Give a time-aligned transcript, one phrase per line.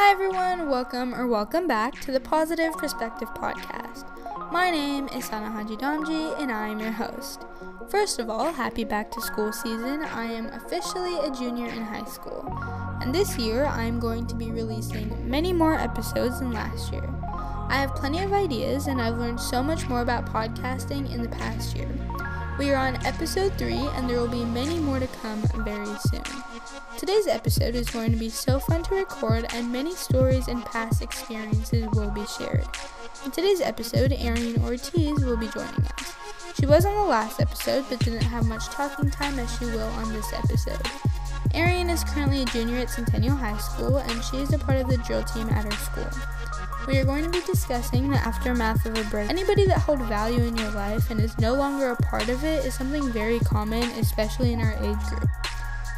[0.00, 0.70] Hi, everyone.
[0.70, 4.04] Welcome or welcome back to the Positive Perspective Podcast.
[4.52, 7.44] My name is Sana Hajidamji, and I am your host.
[7.90, 10.04] First of all, happy back to school season.
[10.04, 12.46] I am officially a junior in high school,
[13.02, 17.12] and this year I am going to be releasing many more episodes than last year.
[17.68, 21.28] I have plenty of ideas, and I've learned so much more about podcasting in the
[21.28, 21.88] past year.
[22.58, 26.24] We are on episode 3, and there will be many more to come very soon.
[26.98, 31.00] Today's episode is going to be so fun to record, and many stories and past
[31.00, 32.66] experiences will be shared.
[33.24, 36.16] In today's episode, Arienne Ortiz will be joining us.
[36.58, 39.90] She was on the last episode, but didn't have much talking time as she will
[39.90, 40.82] on this episode.
[41.54, 44.88] Arienne is currently a junior at Centennial High School, and she is a part of
[44.88, 46.10] the drill team at her school.
[46.88, 49.28] We are going to be discussing the aftermath of a break.
[49.28, 52.64] Anybody that held value in your life and is no longer a part of it
[52.64, 55.28] is something very common, especially in our age group.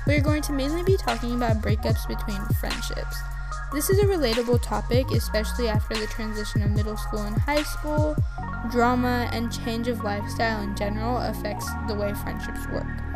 [0.09, 3.17] We are going to mainly be talking about breakups between friendships.
[3.73, 8.17] This is a relatable topic, especially after the transition of middle school and high school.
[8.73, 13.10] Drama and change of lifestyle in general affects the way friendships work.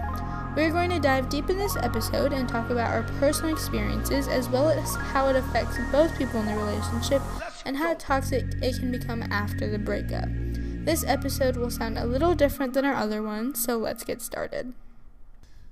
[0.56, 4.28] We are going to dive deep in this episode and talk about our personal experiences
[4.28, 7.20] as well as how it affects both people in the relationship
[7.66, 10.28] and how toxic it can become after the breakup.
[10.30, 14.74] This episode will sound a little different than our other ones, so let's get started.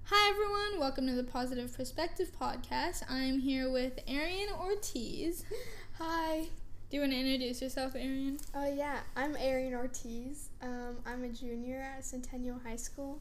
[0.06, 3.04] Hi everyone, welcome to the Positive Perspective Podcast.
[3.08, 5.44] I'm here with Arienne Ortiz.
[6.00, 6.48] Hi.
[6.90, 8.42] Do you want to introduce yourself, Arienne?
[8.52, 8.98] Oh, uh, yeah.
[9.14, 10.48] I'm Arienne Ortiz.
[10.60, 13.20] Um, I'm a junior at Centennial High School,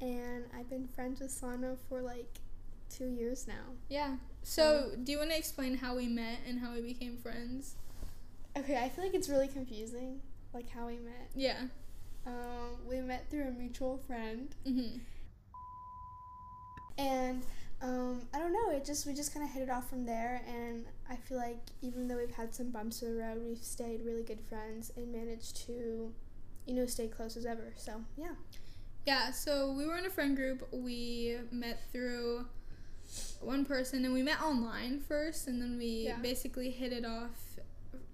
[0.00, 2.40] and I've been friends with Sana for like
[2.88, 3.74] two years now.
[3.88, 4.16] Yeah.
[4.42, 7.76] So, do you want to explain how we met and how we became friends?
[8.56, 10.20] Okay, I feel like it's really confusing,
[10.52, 11.30] like how we met.
[11.34, 11.62] Yeah.
[12.26, 14.54] Um, we met through a mutual friend.
[14.66, 14.98] Mm-hmm.
[16.96, 17.44] And
[17.82, 18.70] um, I don't know.
[18.70, 21.58] It just we just kind of hit it off from there, and I feel like
[21.82, 25.12] even though we've had some bumps in the road, we've stayed really good friends and
[25.12, 26.12] managed to,
[26.66, 27.72] you know, stay close as ever.
[27.76, 28.34] So yeah.
[29.06, 29.30] Yeah.
[29.30, 30.66] So we were in a friend group.
[30.72, 32.46] We met through
[33.40, 36.18] one person, and we met online first, and then we yeah.
[36.18, 37.54] basically hit it off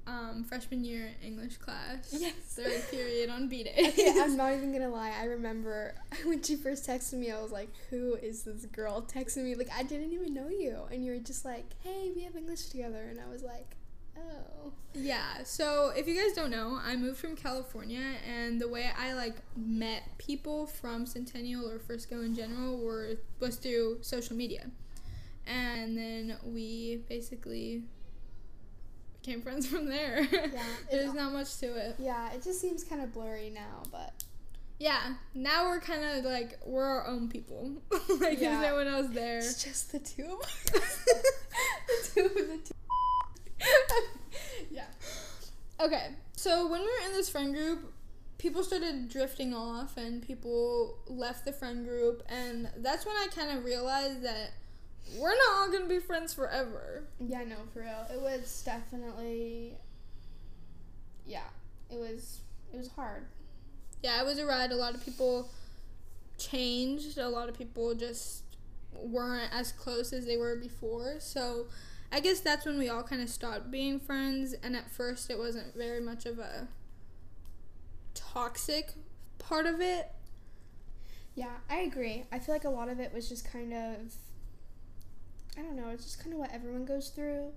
[0.07, 2.15] um, freshman year English class.
[2.19, 2.35] Yes.
[2.49, 3.75] Third period on B day.
[3.89, 5.13] Okay, I'm not even gonna lie.
[5.19, 9.45] I remember when she first texted me, I was like, "Who is this girl texting
[9.45, 12.37] me?" Like I didn't even know you, and you were just like, "Hey, we have
[12.37, 13.77] English together," and I was like,
[14.21, 15.43] "Oh." Yeah.
[15.45, 19.37] So if you guys don't know, I moved from California, and the way I like
[19.57, 24.71] met people from Centennial or Frisco in general were was through social media,
[25.47, 27.85] and then we basically
[29.21, 30.27] became friends from there.
[30.31, 30.63] Yeah.
[30.91, 31.97] There's not much to it.
[31.99, 34.13] Yeah, it just seems kind of blurry now, but.
[34.79, 37.71] Yeah, now we're kind of like we're our own people.
[38.19, 38.61] like yeah.
[38.61, 39.37] there's no one else there.
[39.37, 41.05] It's just the two of us.
[41.05, 42.75] the two of the two.
[44.71, 44.87] yeah.
[45.81, 47.93] Okay, so when we were in this friend group,
[48.39, 53.57] people started drifting off and people left the friend group, and that's when I kind
[53.57, 54.53] of realized that
[55.19, 57.05] we're not all gonna be friends forever.
[57.19, 58.07] Yeah, no, for real.
[58.13, 59.75] It was definitely
[61.27, 61.49] yeah,
[61.91, 62.41] it was
[62.73, 63.25] it was hard.
[64.03, 64.73] Yeah, it was a ride.
[64.73, 65.49] A lot of people
[66.39, 67.19] changed.
[67.19, 68.43] A lot of people just
[68.93, 71.17] weren't as close as they were before.
[71.21, 71.67] So
[72.13, 74.55] I guess that's when we all kind of stopped being friends.
[74.63, 76.69] And at first, it wasn't very much of a
[78.15, 78.93] toxic
[79.39, 80.13] part of it.
[81.35, 82.25] Yeah, I agree.
[82.33, 84.15] I feel like a lot of it was just kind of
[85.59, 87.53] I don't know, it's just kind of what everyone goes through.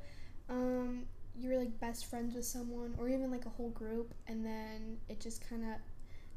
[0.50, 1.03] Um,
[1.38, 5.19] you're like best friends with someone, or even like a whole group, and then it
[5.19, 5.75] just kind of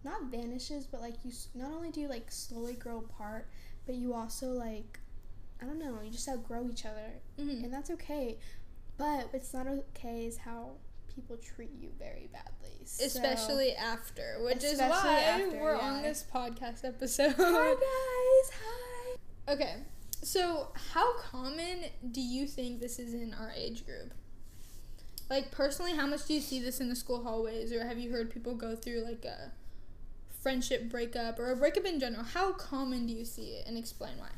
[0.04, 3.48] not vanishes, but like you not only do you like slowly grow apart,
[3.86, 5.00] but you also like
[5.60, 7.64] I don't know, you just outgrow each other, mm-hmm.
[7.64, 8.38] and that's okay.
[8.98, 10.72] But what's not okay is how
[11.14, 15.82] people treat you very badly, so, especially after, which especially is why after, we're yeah.
[15.82, 17.34] on this podcast episode.
[17.38, 19.52] Hi guys, hi.
[19.52, 19.74] Okay,
[20.22, 24.12] so, how common do you think this is in our age group?
[25.30, 28.10] Like, personally, how much do you see this in the school hallways, or have you
[28.10, 29.52] heard people go through like a
[30.42, 32.24] friendship breakup or a breakup in general?
[32.24, 34.28] How common do you see it, and explain why?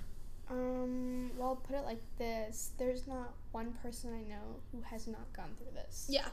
[0.50, 5.32] Um, well, put it like this there's not one person I know who has not
[5.32, 6.06] gone through this.
[6.08, 6.28] Yeah.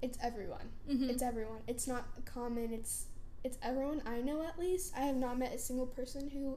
[0.00, 0.68] It's everyone.
[0.88, 1.10] Mm-hmm.
[1.10, 1.60] It's everyone.
[1.66, 2.72] It's not common.
[2.72, 3.06] It's
[3.44, 4.94] it's everyone I know at least.
[4.96, 6.56] I have not met a single person who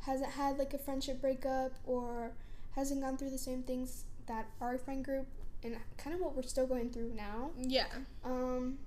[0.00, 2.32] hasn't had like a friendship breakup or
[2.74, 5.26] hasn't gone through the same things that our friend group
[5.62, 7.50] and kind of what we're still going through now.
[7.56, 7.86] Yeah.
[8.24, 8.78] Um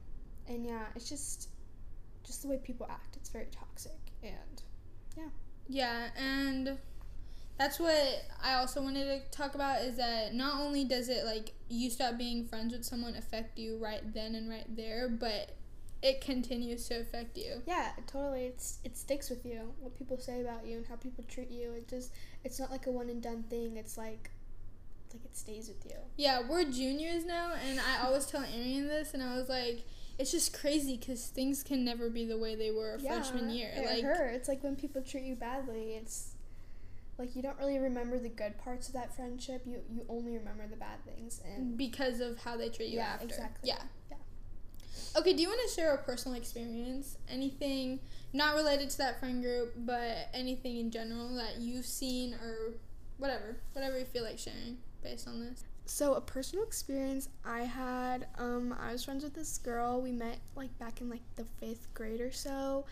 [0.48, 1.50] and yeah, it's just
[2.26, 3.16] just the way people act.
[3.16, 4.62] It's very toxic and
[5.18, 5.30] yeah.
[5.70, 6.78] Yeah, and
[7.58, 11.54] that's what I also wanted to talk about is that not only does it like
[11.70, 15.56] you stop being friends with someone affect you right then and right there, but
[16.04, 17.62] it continues to affect you.
[17.66, 18.46] Yeah, totally.
[18.46, 19.74] It's it sticks with you.
[19.80, 21.72] What people say about you and how people treat you.
[21.74, 22.14] It just
[22.44, 23.78] it's not like a one and done thing.
[23.78, 24.30] It's like
[25.14, 25.98] like it stays with you.
[26.16, 29.84] Yeah, we're juniors now, and I always tell Arienne this, and I was like,
[30.20, 33.72] it's just crazy because things can never be the way they were Yeah, freshman year.
[33.74, 34.48] It like, hurts.
[34.48, 35.94] Like when people treat you badly.
[35.94, 36.36] It's
[37.18, 39.64] like you don't really remember the good parts of that friendship.
[39.66, 41.42] You you only remember the bad things.
[41.46, 43.00] And because of how they treat you after.
[43.00, 43.26] Yeah, after.
[43.26, 43.70] exactly.
[43.70, 43.82] Yeah.
[44.12, 44.18] Yeah.
[45.18, 47.18] Okay, do you want to share a personal experience?
[47.30, 48.00] Anything
[48.34, 52.74] not related to that friend group, but anything in general that you've seen or
[53.18, 55.64] whatever, whatever you feel like sharing based on this.
[55.86, 60.02] So a personal experience I had, um, I was friends with this girl.
[60.02, 62.86] We met like back in like the fifth grade or so,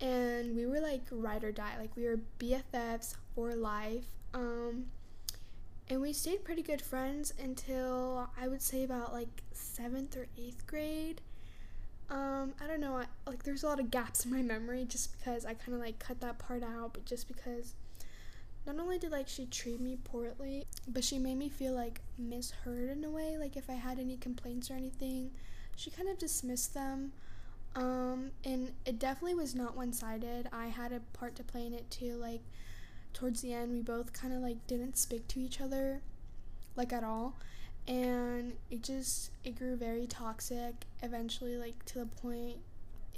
[0.00, 1.74] and we were like ride or die.
[1.78, 4.04] Like we were BFFs for life.
[4.34, 4.86] Um,
[5.88, 10.66] and we stayed pretty good friends until I would say about like seventh or eighth
[10.66, 11.20] grade.
[12.10, 12.96] Um, I don't know.
[12.96, 15.80] I, like there's a lot of gaps in my memory just because I kind of
[15.80, 17.74] like cut that part out, but just because
[18.66, 22.90] not only did like she treat me poorly, but she made me feel like misheard
[22.90, 23.36] in a way.
[23.38, 25.30] Like if I had any complaints or anything,
[25.76, 27.12] she kind of dismissed them.
[27.74, 30.48] Um, and it definitely was not one sided.
[30.52, 32.14] I had a part to play in it too.
[32.16, 32.42] Like
[33.12, 36.00] towards the end, we both kind of like didn't speak to each other,
[36.76, 37.36] like at all,
[37.86, 40.86] and it just it grew very toxic.
[41.02, 42.58] Eventually, like to the point,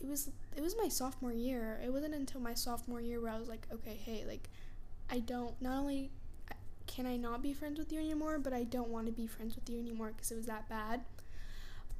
[0.00, 1.80] it was it was my sophomore year.
[1.84, 4.48] It wasn't until my sophomore year where I was like, okay, hey, like
[5.10, 6.10] I don't not only
[6.86, 9.54] can I not be friends with you anymore, but I don't want to be friends
[9.54, 11.02] with you anymore because it was that bad.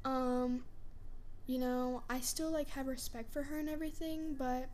[0.03, 0.63] Um,
[1.47, 4.69] you know, I still like have respect for her and everything, but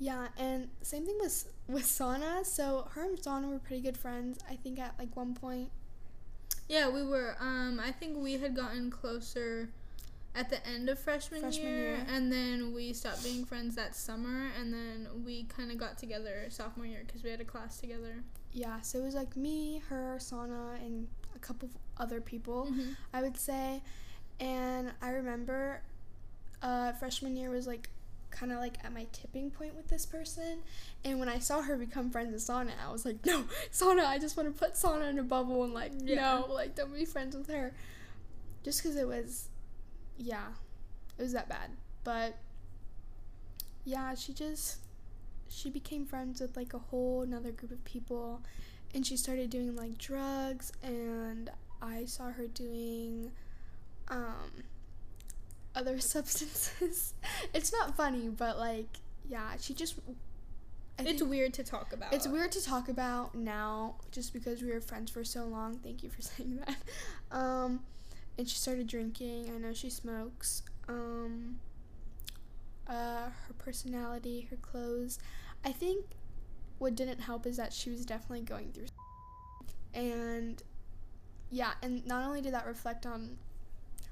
[0.00, 2.44] yeah, and same thing with with Sana.
[2.44, 4.38] So her and Sana were pretty good friends.
[4.50, 5.68] I think at like one point.
[6.68, 7.36] Yeah, we were.
[7.40, 9.70] Um, I think we had gotten closer
[10.34, 12.06] at the end of freshman, Freshman year, year.
[12.08, 16.46] and then we stopped being friends that summer, and then we kind of got together
[16.48, 18.22] sophomore year because we had a class together.
[18.52, 22.68] Yeah, so it was like me, her, Sana, and a couple of other people.
[22.70, 22.96] Mhm.
[23.12, 23.82] I would say.
[24.38, 25.82] And I remember
[26.62, 27.90] uh, freshman year was like
[28.30, 30.58] kind of like at my tipping point with this person.
[31.04, 34.18] And when I saw her become friends with Sana, I was like, no, Sana, I
[34.18, 36.42] just want to put Sana in a bubble and like, Yeah.
[36.46, 37.72] no, like don't be friends with her.
[38.64, 39.48] Just because it was,
[40.18, 40.48] yeah,
[41.18, 41.70] it was that bad.
[42.04, 42.36] But
[43.84, 44.78] yeah, she just,
[45.48, 48.42] she became friends with like a whole another group of people.
[48.94, 51.50] And she started doing like drugs and
[51.80, 53.30] I saw her doing
[54.08, 54.64] um
[55.74, 57.14] other substances.
[57.54, 58.88] it's not funny, but like
[59.28, 59.98] yeah, she just
[60.98, 62.12] I It's weird to talk about.
[62.12, 65.78] it's weird to talk about now just because we were friends for so long.
[65.78, 66.76] Thank you for saying that.
[67.36, 67.80] Um
[68.38, 69.50] and she started drinking.
[69.54, 70.62] I know she smokes.
[70.88, 71.60] Um
[72.88, 75.18] uh her personality, her clothes.
[75.64, 76.06] I think
[76.78, 78.86] what didn't help is that she was definitely going through
[79.92, 80.62] and
[81.50, 83.36] yeah, and not only did that reflect on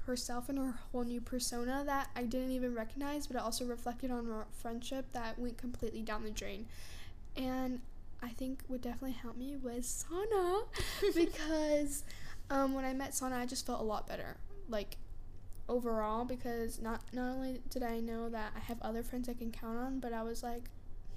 [0.05, 4.11] herself and her whole new persona that I didn't even recognize, but it also reflected
[4.11, 6.65] on our friendship that went completely down the drain.
[7.37, 7.81] And
[8.21, 10.63] I think what definitely helped me was Sana
[11.15, 12.03] because
[12.49, 14.37] um, when I met Sana, I just felt a lot better,
[14.67, 14.97] like
[15.67, 19.51] overall, because not not only did I know that I have other friends I can
[19.51, 20.63] count on, but I was like,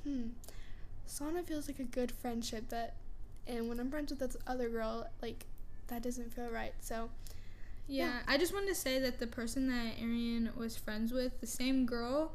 [0.05, 0.29] hmm,
[1.07, 2.95] Sana feels like a good friendship that,
[3.47, 5.47] and when I'm friends with this other girl, like
[5.89, 6.75] that doesn't feel right.
[6.81, 7.09] So
[7.87, 11.47] Yeah, I just wanted to say that the person that Arienne was friends with, the
[11.47, 12.33] same girl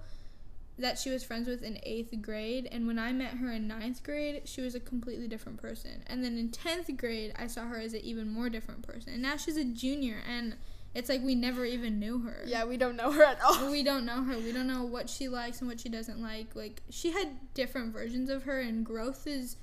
[0.80, 4.04] that she was friends with in eighth grade, and when I met her in ninth
[4.04, 6.04] grade, she was a completely different person.
[6.06, 9.13] And then in tenth grade, I saw her as an even more different person.
[9.13, 10.56] And now she's a junior, and
[10.94, 12.44] it's like we never even knew her.
[12.46, 13.72] yeah, we don't know her at all.
[13.72, 14.38] we don't know her.
[14.38, 16.56] We don't know what she likes and what she doesn't like.
[16.56, 19.58] Like she had different versions of her, and growth is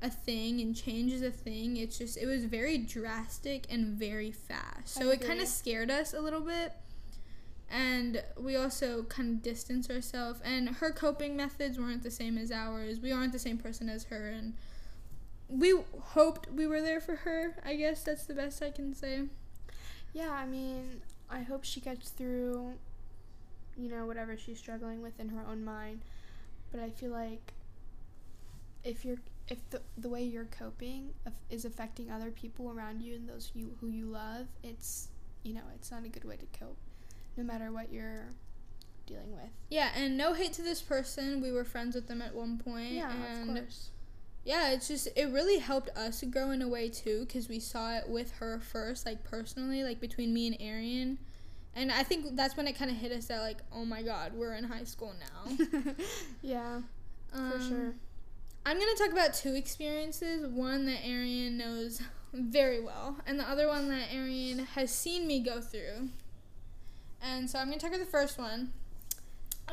[0.00, 1.76] a thing and change is a thing.
[1.76, 4.94] It's just it was very drastic and very fast.
[4.94, 6.72] So it kind of scared us a little bit.
[7.70, 10.40] And we also kind of distanced ourselves.
[10.44, 13.00] And her coping methods weren't the same as ours.
[13.00, 14.28] We aren't the same person as her.
[14.28, 14.54] And
[15.48, 17.56] we hoped we were there for her.
[17.64, 19.24] I guess that's the best I can say.
[20.14, 22.72] Yeah, I mean, I hope she gets through,
[23.76, 26.00] you know, whatever she's struggling with in her own mind.
[26.70, 27.52] But I feel like
[28.84, 29.18] if you're
[29.48, 31.10] if the, the way you're coping
[31.50, 35.08] is affecting other people around you and those you who you love, it's
[35.42, 36.76] you know it's not a good way to cope,
[37.36, 38.26] no matter what you're
[39.06, 39.50] dealing with.
[39.70, 41.40] Yeah, and no hate to this person.
[41.40, 42.92] We were friends with them at one point.
[42.92, 43.90] Yeah, and of course.
[44.44, 47.96] yeah, it's just it really helped us grow in a way too because we saw
[47.96, 51.16] it with her first, like personally, like between me and Arienne.
[51.74, 54.32] And I think that's when it kind of hit us that like, oh my god,
[54.34, 55.68] we're in high school now.
[56.42, 56.80] yeah,
[57.32, 57.94] Um, for sure.
[58.68, 60.46] I'm gonna talk about two experiences.
[60.46, 62.02] One that Arienne knows
[62.34, 66.10] very well, and the other one that Arienne has seen me go through.
[67.22, 68.72] And so I'm gonna talk about the first one.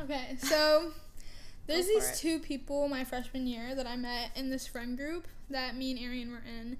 [0.02, 0.92] Okay, so
[1.66, 2.16] there's these it.
[2.16, 6.00] two people my freshman year that I met in this friend group that me and
[6.00, 6.78] Arienne were in.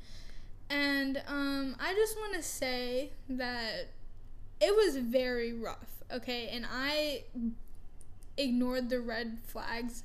[0.71, 3.89] And um, I just want to say that
[4.59, 6.49] it was very rough, okay?
[6.49, 7.25] And I
[8.39, 10.03] ignored the red flags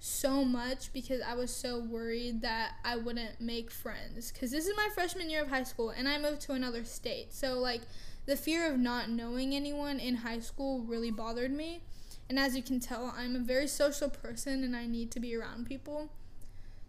[0.00, 4.32] so much because I was so worried that I wouldn't make friends.
[4.32, 7.34] Because this is my freshman year of high school and I moved to another state.
[7.34, 7.82] So, like,
[8.24, 11.82] the fear of not knowing anyone in high school really bothered me.
[12.30, 15.36] And as you can tell, I'm a very social person and I need to be
[15.36, 16.10] around people.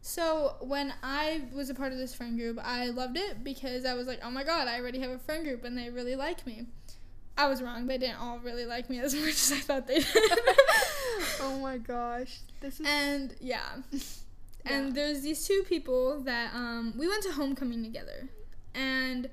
[0.01, 3.93] So, when I was a part of this friend group, I loved it because I
[3.93, 6.47] was like, oh my god, I already have a friend group and they really like
[6.47, 6.65] me.
[7.41, 7.87] I was wrong.
[7.87, 10.07] They didn't all really like me as much as I thought they did.
[11.41, 13.77] oh my gosh, this is and yeah.
[14.63, 14.77] Yeah.
[14.77, 18.29] And there's these two people that um, we went to homecoming together.
[18.75, 19.27] And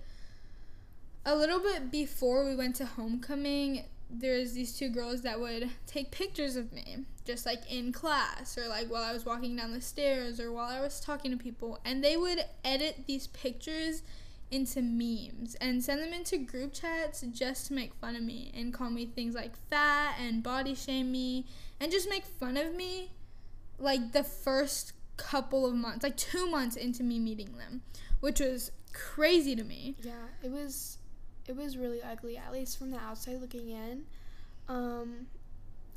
[1.26, 6.10] a little bit before we went to homecoming, there's these two girls that would take
[6.10, 9.82] pictures of me, just like in class or like while I was walking down the
[9.82, 11.78] stairs or while I was talking to people.
[11.84, 14.02] And they would edit these pictures
[14.50, 18.72] into memes and send them into group chats just to make fun of me and
[18.72, 21.44] call me things like fat and body shame me
[21.80, 23.10] and just make fun of me
[23.78, 27.82] like the first couple of months, like two months into me meeting them,
[28.20, 29.96] which was crazy to me.
[30.02, 30.12] Yeah,
[30.42, 30.98] it was
[31.46, 34.04] it was really ugly, at least from the outside looking in.
[34.68, 35.26] Um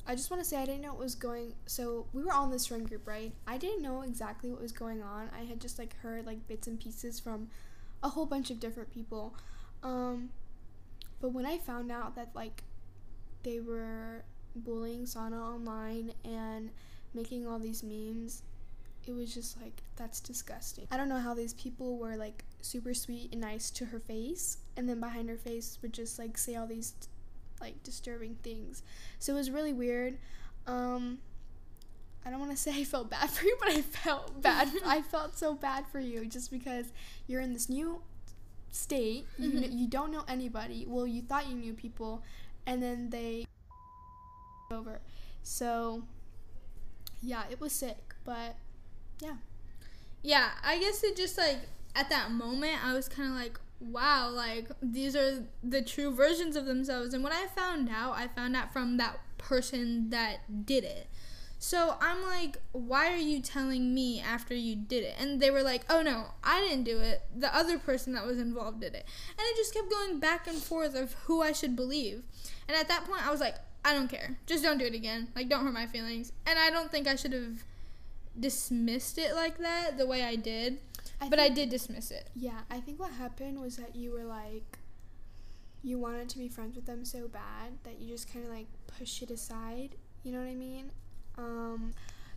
[0.08, 2.46] I just want to say I didn't know what was going so we were all
[2.46, 3.31] in this friend group, right?
[3.48, 5.29] I didn't know exactly what was going on.
[5.38, 7.50] I had just like heard like bits and pieces from
[8.03, 9.36] a whole bunch of different people.
[9.84, 10.29] Um
[11.20, 12.63] but when I found out that like
[13.43, 14.24] they were
[14.55, 16.72] bullying Sana online and
[17.13, 18.43] making all these memes,
[19.05, 20.88] it was just like that's disgusting.
[20.91, 24.58] I don't know how these people were like super sweet and nice to her face
[24.77, 26.93] and then behind her face would just like say all these
[27.60, 28.84] like disturbing things.
[29.20, 30.17] So it was really weird.
[30.67, 31.20] Um
[32.25, 34.69] I don't want to say I felt bad for you, but I felt bad.
[34.85, 36.87] I felt so bad for you just because
[37.27, 38.01] you're in this new
[38.71, 39.25] state.
[39.37, 39.59] You Mhm.
[39.59, 40.85] kn- you don't know anybody.
[40.87, 42.23] Well, you thought you knew people
[42.65, 43.45] and then they
[44.71, 45.01] over.
[45.43, 46.03] So
[47.21, 48.55] yeah, it was sick, but
[49.19, 49.35] yeah.
[50.23, 51.57] Yeah, I guess it just like
[51.95, 56.55] at that moment I was kind of like, wow, like these are the true versions
[56.55, 57.13] of themselves.
[57.13, 61.07] And when I found out, I found out from that person that did it.
[61.63, 65.13] So I'm like, why are you telling me after you did it?
[65.20, 67.22] And they were like, oh no, I didn't do it.
[67.38, 69.06] The other person that was involved did it.
[69.38, 72.24] And it just kept going back and forth of who I should believe.
[72.68, 74.39] And at that point, I was like, I don't care.
[74.48, 75.27] Just don't do it again.
[75.36, 76.32] Like, don't hurt my feelings.
[76.48, 77.63] And I don't think I should have
[78.39, 80.80] dismissed it like that the way I did.
[81.30, 82.32] but I did dismiss it.
[82.36, 84.80] Yeah, I think what happened was that you were like,
[85.84, 88.68] you wanted to be friends with them so bad that you just kind of like
[88.88, 89.89] push it aside.
[90.24, 90.89] You know what I mean?
[91.41, 91.93] Um,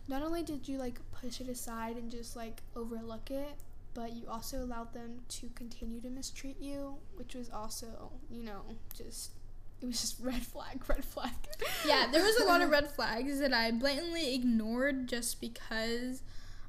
[0.07, 3.55] not only did you like push it aside and just like overlook it,
[3.93, 8.61] but you also allowed them to continue to mistreat you, which was also, you know,
[8.95, 9.31] just
[9.81, 11.31] it was just red flag, red flag.
[11.85, 16.21] Yeah, there was a lot of red flags that I blatantly ignored just because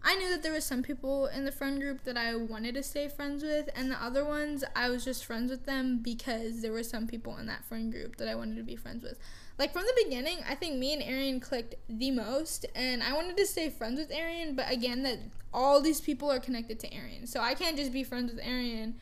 [0.02, 2.82] I knew that there was some people in the friend group that I wanted to
[2.82, 6.72] stay friends with, and the other ones I was just friends with them because there
[6.72, 9.18] were some people in that friend group that I wanted to be friends with.
[9.58, 13.36] Like from the beginning, I think me and Arienne clicked the most, and I wanted
[13.36, 15.18] to stay friends with Arienne, but again, that
[15.52, 18.94] all these people are connected to Arienne, so I can't just be friends with Arienne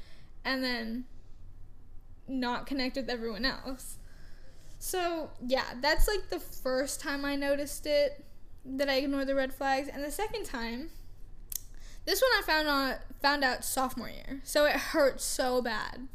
[0.44, 1.04] and then
[2.26, 3.98] not connect with everyone else.
[4.78, 8.23] So, yeah, that's like the first time I noticed it
[8.64, 10.90] that I ignored the red flags, and the second time
[12.04, 14.40] this one I found out found out sophomore year.
[14.44, 16.08] So it hurt so bad.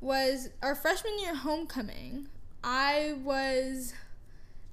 [0.00, 2.28] Was our freshman year homecoming.
[2.62, 3.92] I was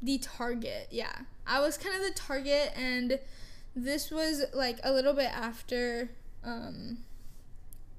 [0.02, 0.88] the target.
[0.92, 1.22] Yeah.
[1.46, 3.20] I was kind of the target and
[3.76, 6.10] this was like a little bit after
[6.44, 7.00] um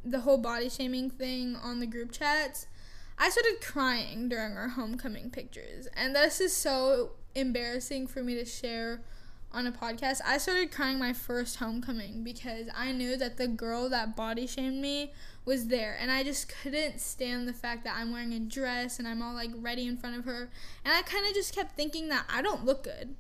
[0.05, 2.67] the whole body shaming thing on the group chats.
[3.19, 8.45] I started crying during our homecoming pictures, and this is so embarrassing for me to
[8.45, 9.03] share
[9.51, 10.21] on a podcast.
[10.27, 14.81] I started crying my first homecoming because I knew that the girl that body shamed
[14.83, 15.13] me
[15.45, 19.09] was there, and I just couldn't stand the fact that I'm wearing a dress and
[19.09, 20.51] I'm all like ready in front of her,
[20.85, 23.15] and I kind of just kept thinking that I don't look good.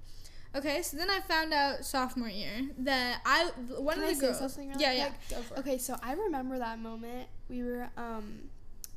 [0.54, 4.20] Okay, so then I found out sophomore year that I one Can of I the
[4.20, 4.58] girls.
[4.58, 5.08] really yeah, yeah.
[5.28, 5.44] quick?
[5.44, 5.58] For.
[5.60, 7.28] Okay, so I remember that moment.
[7.48, 8.40] We were um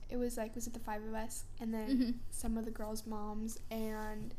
[0.10, 2.14] it was like was it the five of us and then Mhm.
[2.32, 4.34] some of the girls' moms and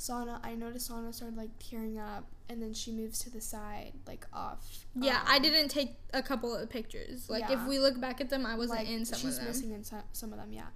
[0.00, 3.92] Sana I noticed Sana started like tearing up and then she moves to the side,
[4.06, 4.66] like off.
[4.94, 7.28] Yeah, I um, didn't take a couple of pictures.
[7.28, 7.60] Like Yeah.
[7.60, 9.44] if we look back at them, I wasn't like, in some of them.
[9.44, 10.68] missing in some, some of them, yeah.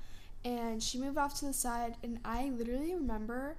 [0.45, 3.57] And she moved off to the side, and I literally remember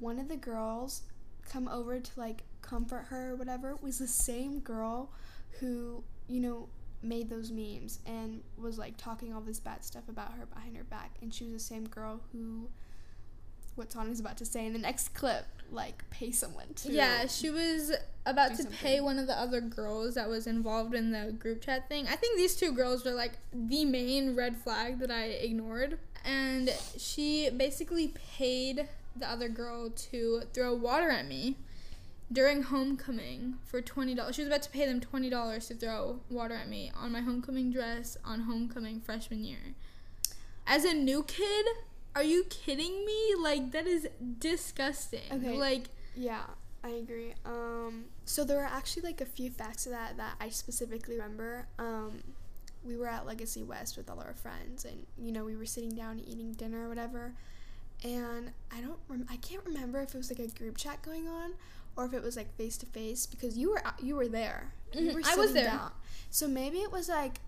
[0.00, 1.02] one of the girls
[1.46, 5.12] come over to like comfort her or whatever was the same girl
[5.60, 6.68] who you know
[7.02, 10.84] made those memes and was like talking all this bad stuff about her behind her
[10.84, 12.70] back, and she was the same girl who.
[13.76, 16.92] What Tana's about to say in the next clip, like pay someone to.
[16.92, 17.92] Yeah, she was
[18.24, 18.72] about to something.
[18.78, 22.06] pay one of the other girls that was involved in the group chat thing.
[22.08, 25.98] I think these two girls were like the main red flag that I ignored.
[26.24, 31.56] And she basically paid the other girl to throw water at me
[32.32, 34.34] during homecoming for $20.
[34.34, 37.70] She was about to pay them $20 to throw water at me on my homecoming
[37.70, 39.74] dress on homecoming freshman year.
[40.66, 41.66] As a new kid,
[42.16, 43.34] are you kidding me?
[43.40, 44.08] Like that is
[44.38, 45.20] disgusting.
[45.32, 45.56] Okay.
[45.56, 45.84] Like
[46.16, 46.42] Yeah,
[46.82, 47.34] I agree.
[47.44, 51.68] Um, so there were actually like a few facts of that that I specifically remember.
[51.78, 52.22] Um,
[52.84, 55.94] we were at Legacy West with all our friends, and you know we were sitting
[55.94, 57.34] down eating dinner or whatever.
[58.04, 61.26] And I don't, rem- I can't remember if it was like a group chat going
[61.28, 61.52] on
[61.96, 64.72] or if it was like face to face because you were you were there.
[64.92, 65.64] You Mhm, were I was there.
[65.66, 65.92] Down.
[66.30, 67.40] So maybe it was like.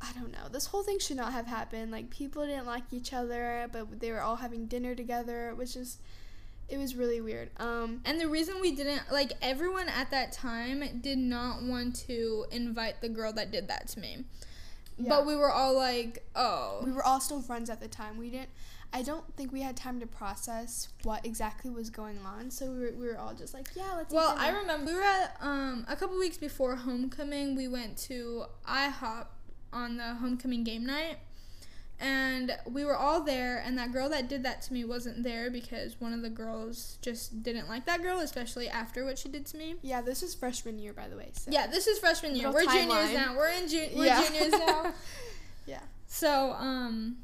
[0.00, 0.48] I don't know.
[0.50, 1.90] This whole thing should not have happened.
[1.90, 5.48] Like people didn't like each other, but they were all having dinner together.
[5.48, 6.00] It was just
[6.68, 7.50] it was really weird.
[7.58, 12.46] Um And the reason we didn't like everyone at that time did not want to
[12.50, 14.24] invite the girl that did that to me.
[14.96, 15.08] Yeah.
[15.10, 18.18] But we were all like, "Oh, we were all still friends at the time.
[18.18, 18.50] We didn't
[18.92, 22.50] I don't think we had time to process what exactly was going on.
[22.50, 25.02] So we were, we were all just like, yeah, let's Well, I remember we were
[25.02, 27.54] at um a couple weeks before homecoming.
[27.54, 29.26] We went to IHOP
[29.84, 31.18] on the homecoming game night,
[32.00, 33.62] and we were all there.
[33.64, 36.98] And that girl that did that to me wasn't there because one of the girls
[37.02, 39.76] just didn't like that girl, especially after what she did to me.
[39.82, 41.30] Yeah, this is freshman year by the way.
[41.32, 42.48] So Yeah, this is freshman year.
[42.50, 43.36] Little We're juniors now.
[43.36, 44.24] We're in ju- we're Yeah.
[44.24, 44.92] juniors now.
[45.66, 45.80] yeah.
[46.06, 47.18] So, um,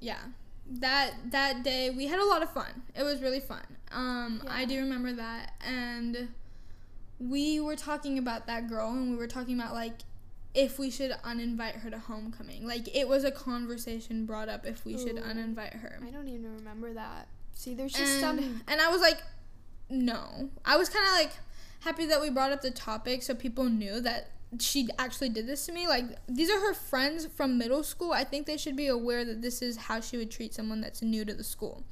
[0.00, 0.18] yeah,
[0.66, 2.82] that that day we had a lot of fun.
[2.96, 3.64] It was really fun.
[3.92, 6.28] Um, I do remember that, and
[7.18, 9.98] we were talking about that girl, and we were talking about like
[10.54, 12.66] if we should uninvite her to homecoming.
[12.66, 16.00] Like it was a conversation brought up if we should uninvite her.
[16.06, 17.28] I don't even remember that.
[17.54, 19.22] See, there's just And, some and I was like,
[19.88, 20.50] no.
[20.64, 21.32] I was kind of like
[21.80, 25.66] happy that we brought up the topic so people knew that she actually did this
[25.66, 25.86] to me.
[25.86, 28.12] Like, these are her friends from middle school.
[28.12, 31.02] I think they should be aware that this is how she would treat someone that's
[31.02, 31.84] new to the school.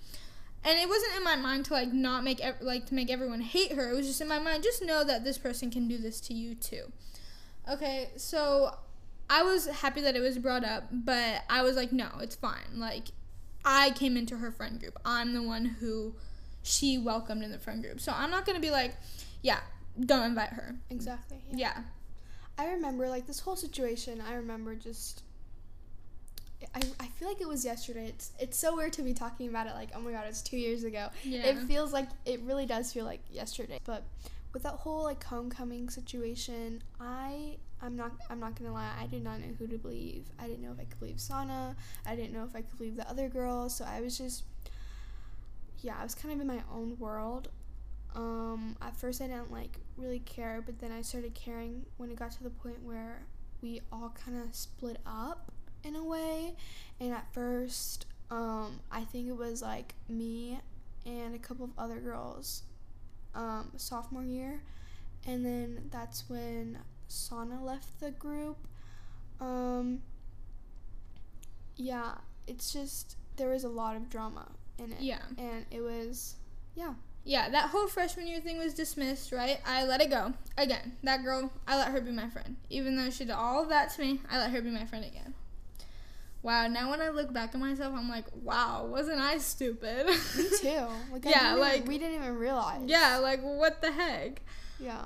[0.64, 3.40] And it wasn't in my mind to like not make ev- like to make everyone
[3.40, 3.90] hate her.
[3.90, 6.35] It was just in my mind just know that this person can do this to
[6.35, 6.92] you too.
[7.70, 8.74] Okay, so
[9.28, 12.76] I was happy that it was brought up, but I was like, no, it's fine.
[12.76, 13.09] Like,
[13.64, 14.98] I came into her friend group.
[15.04, 16.14] I'm the one who
[16.62, 18.00] she welcomed in the friend group.
[18.00, 18.94] So I'm not gonna be like,
[19.42, 19.61] yeah,
[20.00, 20.76] don't invite her.
[20.90, 21.38] exactly.
[21.52, 21.76] Yeah.
[22.59, 24.20] I remember like this whole situation.
[24.26, 25.22] I remember just.
[26.74, 28.07] I, I feel like it was yesterday.
[28.07, 30.57] It's it's so weird to be talking about it like oh my god it's two
[30.57, 31.09] years ago.
[31.22, 31.46] Yeah.
[31.46, 33.78] It feels like it really does feel like yesterday.
[33.85, 34.02] But
[34.53, 38.93] with that whole like homecoming situation, I I'm not I'm not gonna lie.
[39.01, 40.27] I did not know who to believe.
[40.39, 41.77] I didn't know if I could believe Sana.
[42.07, 43.77] I didn't know if I could believe the other girls.
[43.77, 44.45] So I was just
[45.81, 47.49] yeah I was kind of in my own world.
[48.15, 52.17] Um, at first I didn't like really care, but then I started caring when it
[52.17, 53.27] got to the point where
[53.61, 55.53] we all kind of split up
[55.85, 56.55] in a way.
[57.01, 60.59] And at first, um, I think it was like me
[61.07, 62.63] and a couple of other girls,
[63.35, 64.61] um, sophomore year,
[65.27, 68.59] and then that's when Sana left the group.
[69.41, 70.03] Um,
[71.77, 72.14] yeah,
[72.47, 75.01] it's just there was a lot of drama in it.
[75.01, 75.21] Yeah.
[75.37, 76.37] and it was
[76.75, 76.95] yeah.
[77.25, 79.61] Yeah, that whole freshman year thing was dismissed, right?
[79.67, 80.33] I let it go.
[80.57, 82.57] Again, that girl, I let her be my friend.
[82.71, 85.05] Even though she did all of that to me, I let her be my friend
[85.05, 85.35] again.
[86.42, 90.07] Wow, now when I look back at myself, I'm like, wow, wasn't I stupid?
[90.07, 90.87] Me too.
[91.12, 92.83] Like Yeah, didn't even- like- we didn't even realize.
[92.87, 94.42] yeah, like, what the heck?
[94.79, 95.05] Yeah.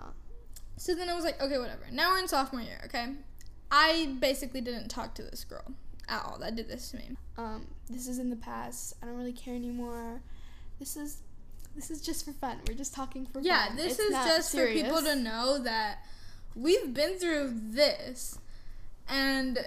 [0.76, 1.84] So then I was like, okay, whatever.
[1.90, 3.14] Now we're in sophomore year, okay?
[3.70, 5.64] I basically didn't talk to this girl
[6.08, 7.16] at all that did this to me.
[7.38, 8.94] Um, this is in the past.
[9.02, 10.20] I don't really care anymore.
[10.78, 11.18] This is
[11.74, 12.58] this is just for fun.
[12.68, 13.76] We're just talking for Yeah, fun.
[13.76, 16.00] this It's is just for people to know that
[16.54, 18.38] we've been through this.
[19.08, 19.58] And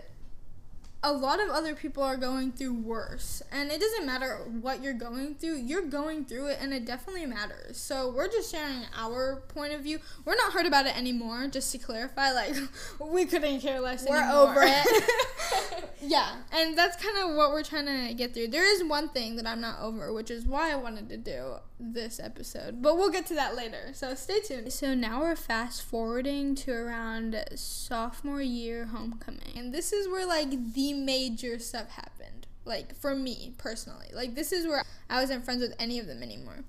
[1.05, 3.43] a lot of other people are going through worse.
[3.51, 7.27] And it doesn't matter what you're going through, you're going through it and it definitely
[7.27, 7.77] matters.
[7.77, 9.99] So we're just sharing our point of view.
[10.25, 12.31] We're not hurt about it anymore, just to clarify.
[12.31, 12.55] Like,
[12.99, 14.49] we couldn't care less We're anymore.
[14.49, 15.89] over it.
[16.01, 18.47] yeah, and that's kind of what we're trying to get through.
[18.47, 21.55] There is one thing that I'm not over, which is why I wanted to do
[21.79, 22.81] this episode.
[22.81, 23.89] But we'll get to that later.
[23.93, 24.71] So stay tuned.
[24.71, 29.53] So now we're fast forwarding to around sophomore year homecoming.
[29.55, 32.47] And this is where like the major stuff happened.
[32.63, 34.07] Like for me personally.
[34.13, 36.63] Like this is where I wasn't friends with any of them anymore.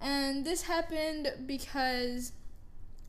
[0.00, 2.32] And this happened because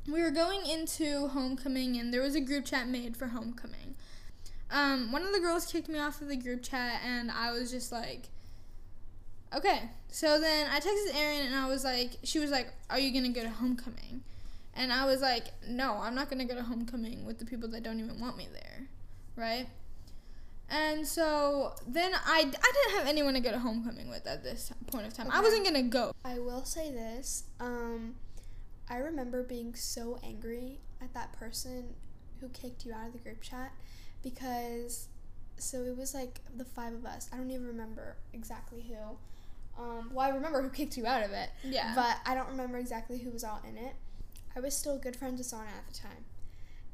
[0.08, 3.96] we were going into homecoming and there was a group chat made for homecoming.
[4.70, 7.72] Um, one of the girls kicked me off of the group chat and I was
[7.72, 8.30] just like
[9.56, 9.90] Okay.
[10.10, 13.34] So then I texted Erin and I was like she was like, Are you gonna
[13.34, 14.24] go to homecoming?
[14.76, 17.84] And I was like, No, I'm not gonna go to homecoming with the people that
[17.84, 18.88] don't even want me there.
[19.36, 19.68] Right?
[20.74, 22.42] And so then I, I
[22.74, 25.30] didn't have anyone to go to homecoming with at this point of time.
[25.32, 26.14] I wasn't gonna go.
[26.26, 27.44] I will say this.
[27.60, 28.16] Um,
[28.90, 31.94] I remember being so angry at that person
[32.42, 33.72] who kicked you out of the group chat
[34.24, 35.10] because
[35.58, 37.30] so it was like the five of us.
[37.32, 39.16] I don't even remember exactly who.
[39.82, 41.94] Um, well, I remember who kicked you out of it, Yeah.
[41.96, 43.94] but I don't remember exactly who was all in it.
[44.56, 46.26] I was still good friends with Sana at the time.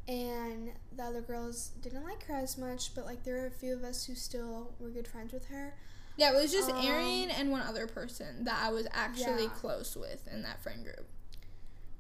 [0.10, 3.74] And the other girls didn't like her as much, but like there were a few
[3.74, 5.76] of us who still were good friends with her.
[6.18, 9.50] Yeah, it was just Um, and one other person that I was actually Yeah.
[9.50, 11.08] close with in that friend group.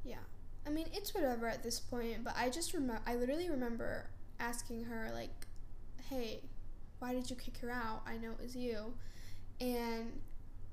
[0.03, 0.17] Yeah.
[0.65, 4.85] I mean, it's whatever at this point, but I just remember, I literally remember asking
[4.85, 5.45] her, like,
[6.09, 6.41] hey,
[6.97, 8.01] why did you kick her out?
[8.07, 8.95] I know it was you.
[9.61, 10.19] And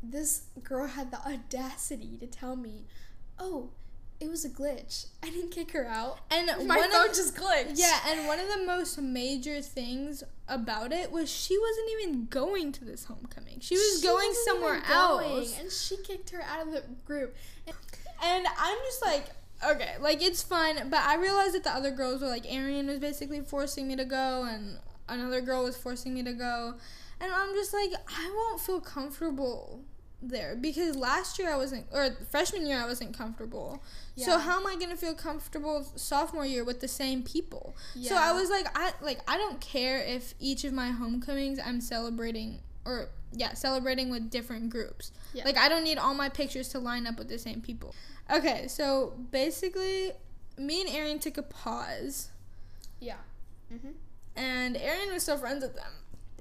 [0.03, 2.87] this girl had the audacity to tell me,
[3.39, 3.71] oh,
[4.21, 5.07] it was a glitch.
[5.23, 6.19] I didn't kick her out.
[6.31, 7.73] And My one phone of, just glitched.
[7.75, 12.73] yeah, and one of the most major things about it was she wasn't even going
[12.73, 13.59] to this homecoming.
[13.61, 15.59] She was She going somewhere going, else.
[15.61, 17.35] and she kicked her out of the group.
[18.23, 19.27] And I'm just like,
[19.67, 22.99] okay, like it's fun, but I realized that the other girls were like, Arienne was
[22.99, 26.75] basically forcing me to go, and another girl was forcing me to go,
[27.21, 29.83] and I'm just like, I won't feel comfortable
[30.29, 33.83] there because last year I wasn't, or freshman year I wasn't comfortable.
[34.17, 37.77] So how am I gonna feel comfortable sophomore year with the same people?
[38.03, 41.81] So I was like, I like I don't care if each of my homecomings I'm
[41.81, 45.13] celebrating or yeah, celebrating with different groups.
[45.35, 45.45] Yeah.
[45.45, 47.95] Like I don't need all my pictures to line up with the same people.
[48.33, 50.13] Okay, so basically,
[50.57, 52.31] me and Arienne took a pause,
[53.01, 53.17] Yeah.
[53.73, 53.91] Mm-hmm.
[54.37, 55.93] and Arienne was still friends with them,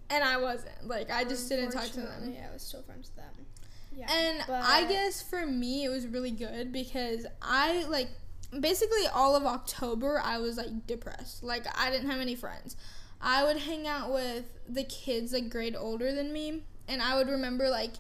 [0.10, 0.88] and I wasn't.
[0.88, 2.34] Like I just didn't talk to them.
[2.34, 3.45] Yeah, I was still friends with them.
[3.95, 4.12] Yeah.
[4.12, 8.10] And but- I guess for me it was really good because I like
[8.60, 11.43] basically all of October I was like depressed.
[11.43, 12.75] Like I didn't have any friends.
[13.21, 17.29] I would hang out with the kids like grade older than me and I would
[17.29, 17.93] remember like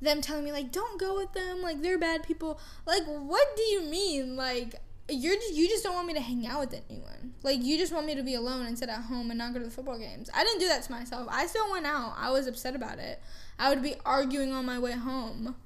[0.00, 2.58] them telling me like don't go with them like they're bad people.
[2.86, 4.36] Like what do you mean?
[4.36, 4.76] Like
[5.08, 7.34] you're just, you just don't want me to hang out with anyone.
[7.42, 9.58] Like you just want me to be alone and sit at home and not go
[9.58, 10.30] to the football games.
[10.34, 11.28] I didn't do that to myself.
[11.30, 12.14] I still went out.
[12.16, 13.20] I was upset about it.
[13.58, 15.56] I would be arguing on my way home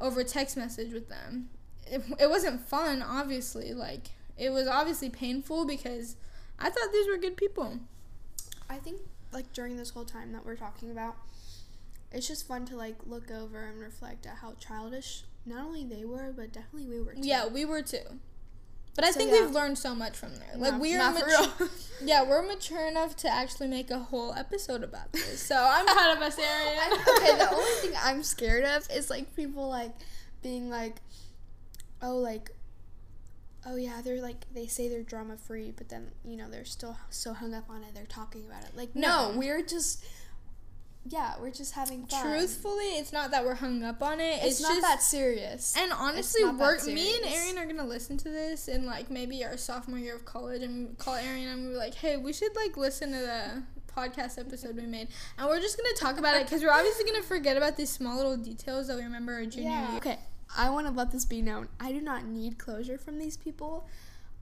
[0.00, 1.48] over text message with them.
[1.86, 3.72] It, it wasn't fun, obviously.
[3.72, 6.16] Like it was obviously painful because
[6.58, 7.78] I thought these were good people.
[8.68, 9.00] I think
[9.32, 11.16] like during this whole time that we're talking about,
[12.12, 16.04] it's just fun to like look over and reflect at how childish not only they
[16.04, 17.20] were, but definitely we were too.
[17.22, 18.20] Yeah, we were too.
[18.96, 19.40] But I So, think yeah.
[19.40, 20.52] we've learned so much from there.
[20.56, 21.68] Like Not- we are mature.
[22.04, 25.40] yeah, we're mature enough to actually make a whole episode about this.
[25.48, 27.18] So I'm proud of us, Arienne.
[27.18, 29.92] okay, the only thing I'm scared of is like people like
[30.42, 30.96] being like,
[32.02, 32.50] oh, like,
[33.66, 36.96] oh yeah, they're like they say they're drama free, but then you know they're still
[37.10, 37.94] so hung up on it.
[37.94, 38.76] They're talking about it.
[38.76, 39.38] Like, no, No.
[39.38, 40.04] we're just,
[41.06, 42.22] yeah, we're just having fun.
[42.22, 44.38] Truthfully, it's not that we're hung up on it.
[44.42, 45.74] it's, It's, not just that serious.
[45.76, 47.24] And honestly, we're, me and.
[47.26, 50.96] Arienne are gonna listen to this in like maybe our sophomore year of college, and
[50.96, 53.62] call Arienne and be like, "Hey, we should like listen to the
[53.94, 57.22] podcast episode we made," and we're just gonna talk about it because we're obviously gonna
[57.22, 59.96] forget about these small little details that we remember our junior year.
[59.96, 60.18] Okay,
[60.56, 61.68] I want to let this be known.
[61.78, 63.86] I do not need closure from these people.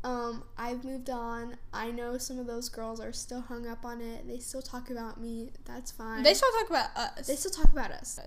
[0.05, 1.57] Um, I've moved on.
[1.73, 4.27] I know some of those girls are still hung up on it.
[4.27, 5.51] They still talk about me.
[5.65, 6.23] That's fine.
[6.25, 7.27] They still talk about us.
[7.27, 8.19] they still talk about us.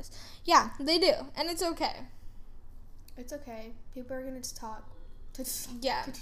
[0.45, 2.05] yeah, they do, and it's okay.
[3.17, 3.73] It's okay.
[3.93, 4.89] People are gonna talk.
[5.81, 6.05] Yeah.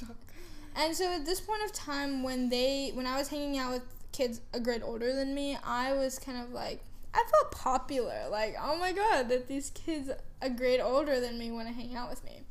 [0.76, 3.84] And so at this point of time, when they, when I was hanging out with
[4.12, 8.24] kids a grade older than me, I was kind of like, I felt popular.
[8.30, 10.10] Like, oh my god, that these kids
[10.42, 12.43] a grade older than me want to hang out with me.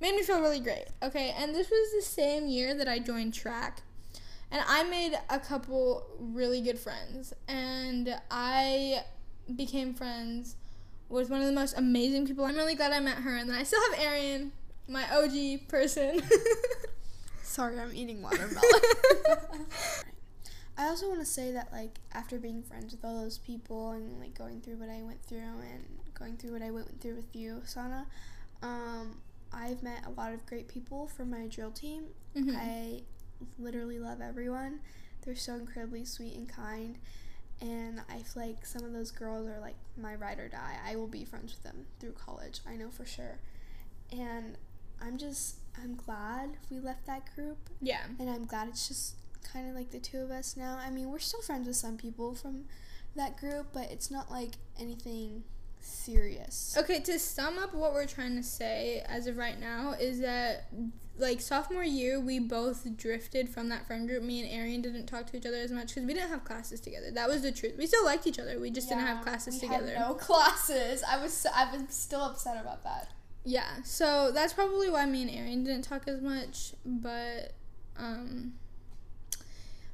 [0.00, 0.86] Made me feel really great.
[1.02, 3.82] Okay, and this was the same year that I joined track.
[4.50, 9.02] and I made a couple really good friends, and I
[9.54, 10.56] became friends
[11.08, 12.44] with one of the most amazing people.
[12.44, 14.50] I'm really glad I met her, and then I still have Arienne,
[14.88, 16.20] my OG person.
[17.42, 18.62] Sorry, I'm eating watermelon.
[20.78, 24.18] I also want to say that like after being friends with all those people and
[24.18, 25.84] like going through what I went through and
[26.14, 28.06] going through what I went through with you, Sana,
[28.62, 29.18] um,
[29.52, 32.04] I've met a lot of great people from my drill team.
[32.36, 32.56] Mhm.
[32.56, 33.02] I
[33.58, 34.80] literally love everyone.
[35.22, 36.98] They're so incredibly sweet and kind.
[37.60, 40.76] And I feel like some of those girls are like my ride or die.
[40.86, 42.60] I will be friends with them through college.
[42.66, 43.38] I know for sure.
[44.12, 44.56] And
[45.00, 47.58] I'm just, I'm glad we left that group.
[47.80, 48.04] yeah.
[48.18, 50.78] And I'm glad it's just kind of like the two of us now.
[50.80, 52.64] I mean, we're still friends with some people from
[53.16, 55.44] that group, but it's not like anything
[55.80, 56.76] serious.
[56.78, 60.66] Okay, to sum up what we're trying to say as of right now is that
[61.18, 64.22] like sophomore year we both drifted from that friend group.
[64.22, 66.80] Me and Arienne didn't talk to each other as much because we didn't have classes
[66.80, 67.10] together.
[67.10, 67.74] That was the truth.
[67.76, 68.58] We still liked each other.
[68.58, 69.94] We just didn't have classes together.
[69.98, 71.02] No classes.
[71.08, 73.10] I was I was still upset about that.
[73.44, 77.52] Yeah, so that's probably why me and Arienne didn't talk as much, but
[77.96, 78.54] um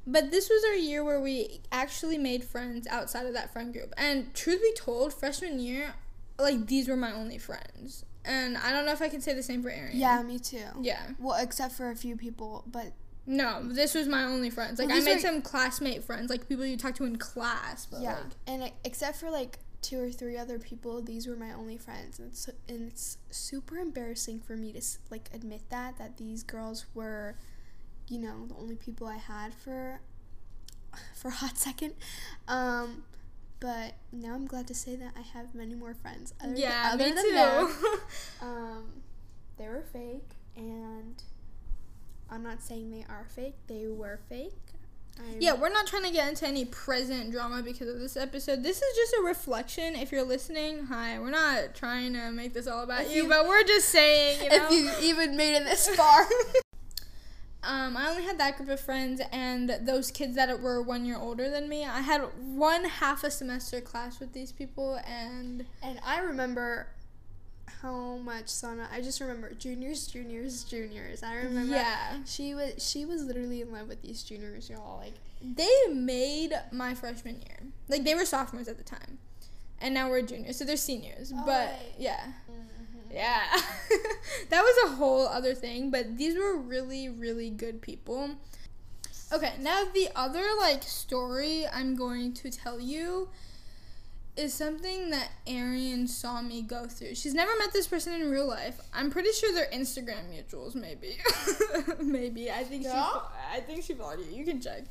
[0.07, 3.93] but this was our year where we actually made friends outside of that friend group.
[3.97, 5.93] And truth be told, freshman year,
[6.39, 8.05] like these were my only friends.
[8.25, 9.91] And I don't know if I can say the same for Arienne.
[9.93, 10.63] Yeah, me too.
[10.81, 11.01] Yeah.
[11.19, 12.93] Well, except for a few people, but
[13.25, 14.79] No, this was my only friends.
[14.79, 17.85] Like Well, I made are- some classmate friends, like people you talk to in class,
[17.85, 21.51] but yeah, like and except for like two or three other people, these were my
[21.53, 26.17] only friends, and it's and it's super embarrassing for me to like admit that that
[26.17, 27.35] these girls were,
[28.07, 29.99] you know, the only people I had for
[31.15, 31.93] for a hot second.
[32.47, 33.03] Um,
[33.59, 36.33] but now I'm glad to say that I have many more friends.
[36.41, 37.31] Other th- yeah, other me than too.
[37.33, 37.75] them.
[38.41, 38.83] Um,
[39.57, 41.21] they were fake, and
[42.29, 43.55] I'm not saying they are fake.
[43.67, 44.53] They were fake.
[45.19, 48.61] I'm, Yeah, we're not trying to get into any present drama because of this episode.
[48.61, 49.95] This is just a reflection.
[49.95, 51.17] If you're listening, hi.
[51.17, 54.49] We're not trying to make this all about you, you- but we're just saying, you
[54.49, 54.65] know.
[54.67, 56.27] If you even made it this far.
[57.63, 61.17] um, I only had that group of friends and those kids that were one year
[61.17, 61.83] older than me.
[61.83, 66.87] I had one half a semester class with these people, and and I remember
[67.81, 68.87] how much Sana.
[68.91, 71.23] I just remember juniors, juniors, juniors.
[71.23, 71.75] I remember.
[71.75, 74.99] yeah, She was she was literally in love with these juniors, y'all.
[74.99, 77.59] Like they made my freshman year.
[77.89, 79.17] Like they were sophomores at the time,
[79.81, 81.33] and now we're juniors, so they're seniors.
[81.35, 81.93] Oh, but right.
[81.97, 82.27] yeah.
[83.11, 83.43] Yeah.
[84.49, 88.31] That was a whole other thing, but these were really, really good people.
[89.31, 93.29] Okay, now the other like story I'm going to tell you
[94.37, 97.15] is something that Arienne saw me go through.
[97.15, 98.79] She's never met this person in real life.
[98.93, 101.17] I'm pretty sure they're Instagram mutuals, maybe.
[101.99, 102.51] maybe.
[102.51, 103.19] I think she Yeah?
[103.51, 104.37] I think she followed you.
[104.37, 104.83] You can check.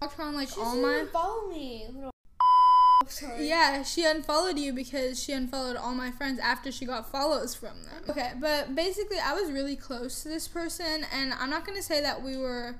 [0.00, 1.88] Walked around like She all my follow me.
[3.08, 3.48] Sorry.
[3.48, 7.82] yeah, she unfollowed you because she unfollowed all my friends after she got follows from
[7.84, 8.02] them.
[8.08, 12.00] Okay, but basically, I was really close to this person, and I'm not gonna say
[12.00, 12.76] that we were,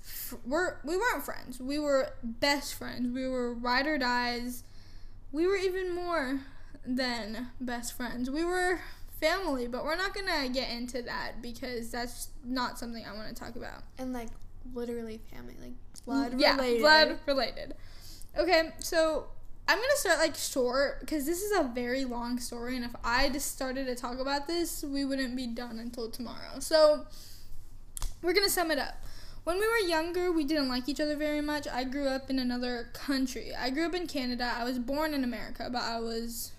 [0.00, 1.60] fr- we're we weren't friends.
[1.60, 3.12] We were best friends.
[3.12, 4.64] We were ride or dies.
[5.32, 6.40] We were even more
[6.86, 8.30] than best friends.
[8.30, 8.80] We were
[9.20, 13.34] family, but we're not gonna get into that because that's not something I want to
[13.34, 13.82] talk about.
[13.98, 14.28] And like
[14.74, 16.80] literally family, like mm, blood yeah, related.
[16.80, 17.74] blood related.
[18.38, 19.26] Okay, so
[19.68, 23.28] I'm gonna start like short because this is a very long story, and if I
[23.28, 26.58] just started to talk about this, we wouldn't be done until tomorrow.
[26.58, 27.06] So
[28.22, 28.94] we're gonna sum it up.
[29.44, 31.66] When we were younger, we didn't like each other very much.
[31.66, 33.52] I grew up in another country.
[33.54, 34.52] I grew up in Canada.
[34.56, 36.52] I was born in America, but I was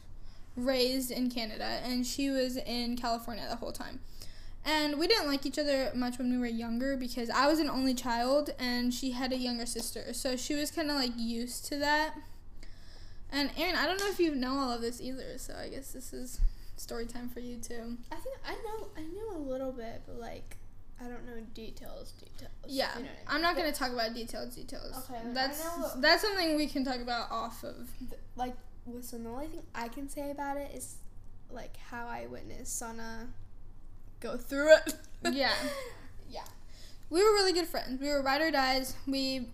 [0.55, 3.99] raised in Canada, and she was in California the whole time.
[4.65, 7.69] And we didn't like each other much when we were younger because I was an
[7.69, 10.13] only child and she had a younger sister.
[10.13, 12.15] So she was kind of like used to that.
[13.33, 15.91] And Aaron, I don't know if you know all of this either, so I guess
[15.91, 16.39] this is
[16.77, 17.97] story time for you too.
[18.11, 20.57] I think I know I knew a little bit, but like
[21.01, 22.11] I don't know details.
[22.19, 22.51] Details.
[22.67, 23.41] Yeah, you know I I'm mean?
[23.43, 24.55] not gonna talk about details.
[24.55, 24.93] Details.
[25.09, 27.89] Okay, that's know- that's something we can talk about off of.
[27.99, 28.53] Th- like
[28.85, 30.95] listen the only thing i can say about it is
[31.49, 33.25] like how i witnessed sana
[34.19, 34.95] go through it
[35.31, 35.53] Yeah.
[36.29, 36.43] yeah
[37.09, 38.01] we were really good friends.
[38.01, 38.95] We were ride or dies.
[39.07, 39.47] We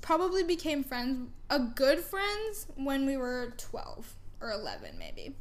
[0.00, 5.34] probably became friends, a good friends, when we were 12 or 11, maybe.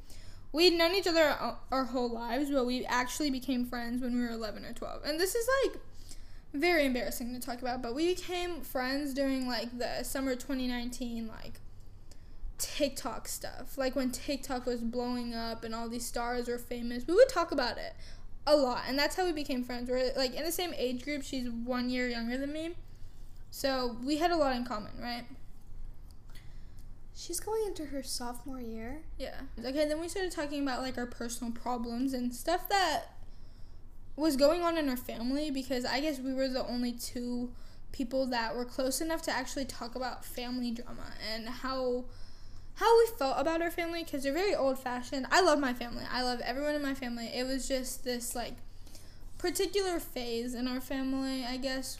[0.51, 1.35] We'd known each other
[1.71, 5.03] our, whole lives, but we actually became friends when we were 11 or 12.
[5.05, 5.79] And this is like
[6.53, 11.59] very embarrassing to talk about, but we became friends during like the summer 2019, like
[12.57, 13.77] TikTok stuff.
[13.77, 17.51] Like when TikTok was blowing up and all these stars were famous, we would talk
[17.51, 17.93] about it
[18.47, 19.89] a lot, and that's how we became friends.
[19.89, 21.23] We're like in the same age group.
[21.23, 22.71] She's one year younger than me,
[23.51, 25.25] So we had a lot in common, right?
[27.15, 28.99] She's going into her sophomore year.
[29.17, 29.41] Yeah.
[29.59, 33.15] Okay, then we started talking about like our personal problems and stuff that
[34.15, 37.51] was going on in our family because I guess we were the only two
[37.91, 42.05] people that were close enough to actually talk about family drama and how
[42.75, 45.25] how we felt about our family because they're very old fashioned.
[45.31, 46.03] I love my family.
[46.09, 47.27] I love everyone in my family.
[47.27, 48.53] It was just this like
[49.37, 51.97] particular phase in our family, I guess.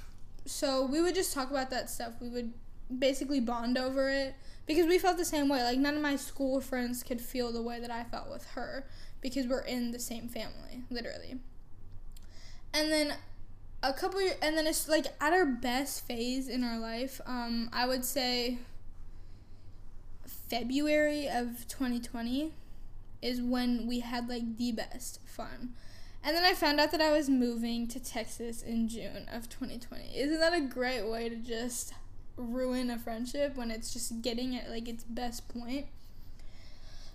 [0.50, 2.14] So we would just talk about that stuff.
[2.20, 2.54] We would
[2.98, 4.34] basically bond over it
[4.66, 5.64] because we felt the same way.
[5.64, 8.88] Like none of my school friends could feel the way that I felt with her
[9.22, 11.36] because we're in the same family, literally.
[12.74, 13.14] And then
[13.84, 17.22] a couple years, and then it's like at our best phase in our life.
[17.28, 18.58] Um, I would say
[20.26, 22.54] February of 2020
[23.22, 25.76] is when we had like the best fun.
[26.24, 30.18] And then I found out that I was moving to Texas in June of 2020.
[30.18, 31.94] Isn't that a great way to just
[32.40, 35.88] ruin a friendship when it's just getting at like its best point.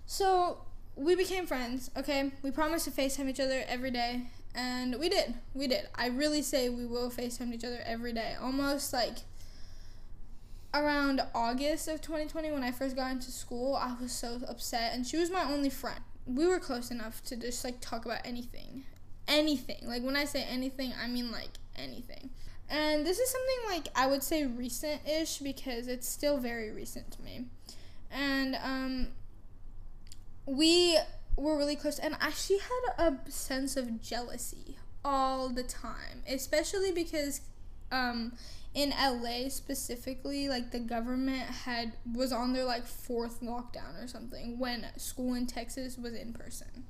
[0.06, 0.58] So
[0.96, 2.30] we became friends, okay?
[2.42, 5.34] We promised to FaceTime each other every day, and we did.
[5.54, 5.88] We did.
[5.94, 8.36] I really say we will FaceTime each other every day.
[8.40, 9.18] Almost like
[10.74, 15.06] around August of 2020 when I first got into school, I was so upset, and
[15.06, 16.00] she was my only friend.
[16.26, 18.84] We were close enough to just like talk about anything.
[19.26, 19.86] Anything.
[19.86, 22.30] Like when I say anything, I mean like anything.
[22.68, 27.10] And this is something like I would say recent ish because it's still very recent
[27.12, 27.46] to me.
[28.10, 29.08] And um,
[30.46, 30.98] we
[31.36, 36.92] were really close, and I, she had a sense of jealousy all the time, especially
[36.92, 37.40] because
[37.90, 38.32] um,
[38.72, 44.58] in LA specifically, like the government had was on their like fourth lockdown or something
[44.58, 46.84] when school in Texas was in person.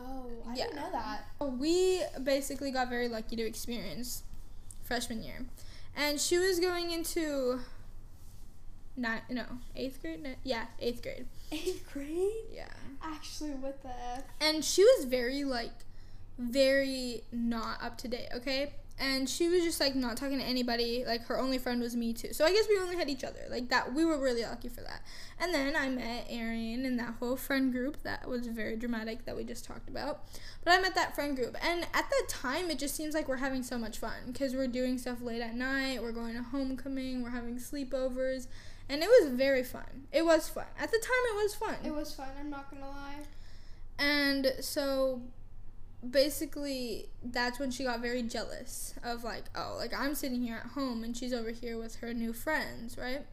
[0.00, 0.64] Oh, I yeah.
[0.64, 1.24] didn't know that.
[1.58, 4.22] We basically got very lucky to experience
[4.82, 5.46] freshman year,
[5.96, 7.60] and she was going into
[8.96, 9.44] not no
[9.76, 10.22] eighth grade.
[10.22, 11.26] No, yeah, eighth grade.
[11.52, 12.30] Eighth grade.
[12.52, 12.68] Yeah.
[13.02, 14.22] Actually, what the?
[14.40, 15.84] And she was very like,
[16.38, 18.28] very not up to date.
[18.34, 21.04] Okay, and she was just like not talking to anybody.
[21.06, 22.34] Like her only friend was me too.
[22.34, 23.40] So i guess we only had each other.
[23.48, 25.02] Like that we were really lucky for that.
[25.40, 29.34] And then i met Arienne and that whole friend group that was very dramatic that
[29.34, 30.24] we just talked about.
[30.62, 31.56] But i met that friend group.
[31.62, 34.68] And at that time it just seems like we're having so much fun because we're
[34.68, 36.02] doing stuff late at night.
[36.02, 37.22] We're going to homecoming.
[37.22, 38.46] We're having sleepovers.
[38.90, 40.08] And it was very fun.
[40.12, 40.66] It was fun.
[40.78, 41.76] At the time it was fun.
[41.84, 43.24] It was fun i'm not gonna lie.
[43.98, 45.22] And so
[46.08, 50.70] basically that's when she got very jealous of like oh like i'm sitting here at
[50.70, 53.26] home and she's over here with her new friends right?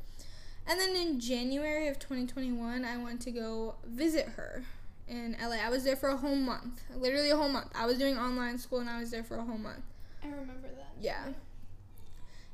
[0.70, 4.66] And then in january of 2021 i went to go visit her
[5.08, 7.72] in la i was there for a whole month literally a whole month.
[7.74, 9.84] I was doing online school and i was there for a whole month.
[10.22, 10.92] I remember that.
[11.00, 11.24] Yeah.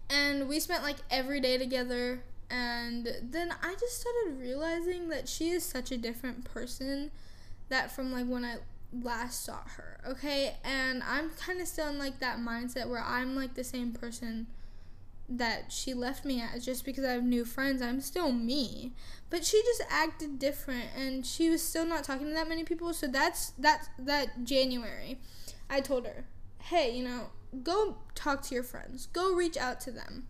[0.10, 2.22] And we spent like every day together
[2.52, 7.10] and then i just started realizing that she is such a different person
[7.70, 8.58] that from like when i
[9.02, 10.56] last saw her, okay?
[10.64, 14.48] And I'm kind of still in like that mindset where I'm like the same person
[15.30, 17.82] that she left me as just because I have new friends.
[17.82, 18.94] I'm still me.
[19.30, 22.94] But she just acted different and she was still not talking to that many people.
[22.94, 25.20] So that's that's that January.
[25.70, 26.26] I told her,
[26.60, 27.30] "Hey, you know,
[27.64, 29.08] go talk to your friends.
[29.08, 30.28] Go reach out to them."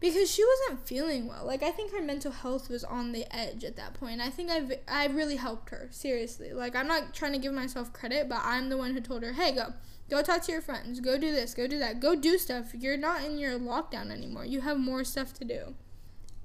[0.00, 1.44] Because she wasn't feeling well.
[1.44, 4.20] Like I think her mental health was on the edge at that point.
[4.20, 6.52] I think I've I really helped her seriously.
[6.52, 9.32] Like I'm not trying to give myself credit, but I'm the one who told her,
[9.32, 9.74] "Hey, go.
[10.08, 11.00] Go talk to your friends.
[11.00, 11.52] Go do this.
[11.52, 12.00] Go do that.
[12.00, 12.72] Go do stuff.
[12.74, 14.46] You're not in your lockdown anymore.
[14.46, 15.74] You have more stuff to do."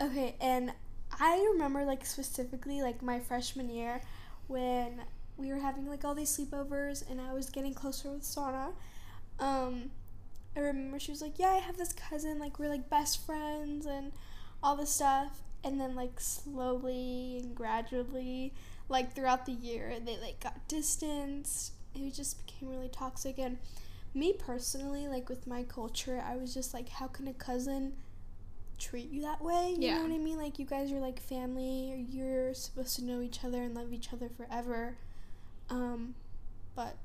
[0.01, 0.73] Okay, and
[1.19, 4.01] I remember like specifically like my freshman year
[4.47, 5.01] when
[5.37, 8.71] we were having like all these sleepovers and I was getting closer with Sana.
[9.39, 9.91] Um
[10.55, 12.39] I remember she was like, "Yeah, I have this cousin.
[12.39, 14.11] Like we're like best friends and
[14.61, 18.53] all this stuff." And then like slowly and gradually,
[18.89, 21.73] like throughout the year, they like got distanced.
[21.95, 23.37] It just became really toxic.
[23.37, 23.57] And
[24.13, 27.93] me personally, like with my culture, I was just like, "How can a cousin?"
[28.79, 29.75] treat you that way.
[29.77, 29.95] You yeah.
[29.97, 30.37] know what I mean?
[30.37, 33.93] Like you guys are like family or you're supposed to know each other and love
[33.93, 34.97] each other forever.
[35.69, 36.15] Um
[36.75, 36.97] but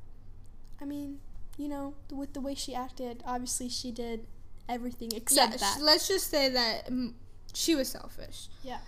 [0.81, 1.21] I mean,
[1.59, 4.27] you know, with the way she acted, obviously she did
[4.69, 5.83] everything except yeah, that.
[5.83, 7.13] Let's just say that mm,
[7.53, 8.49] she was selfish.
[8.63, 8.79] Yeah.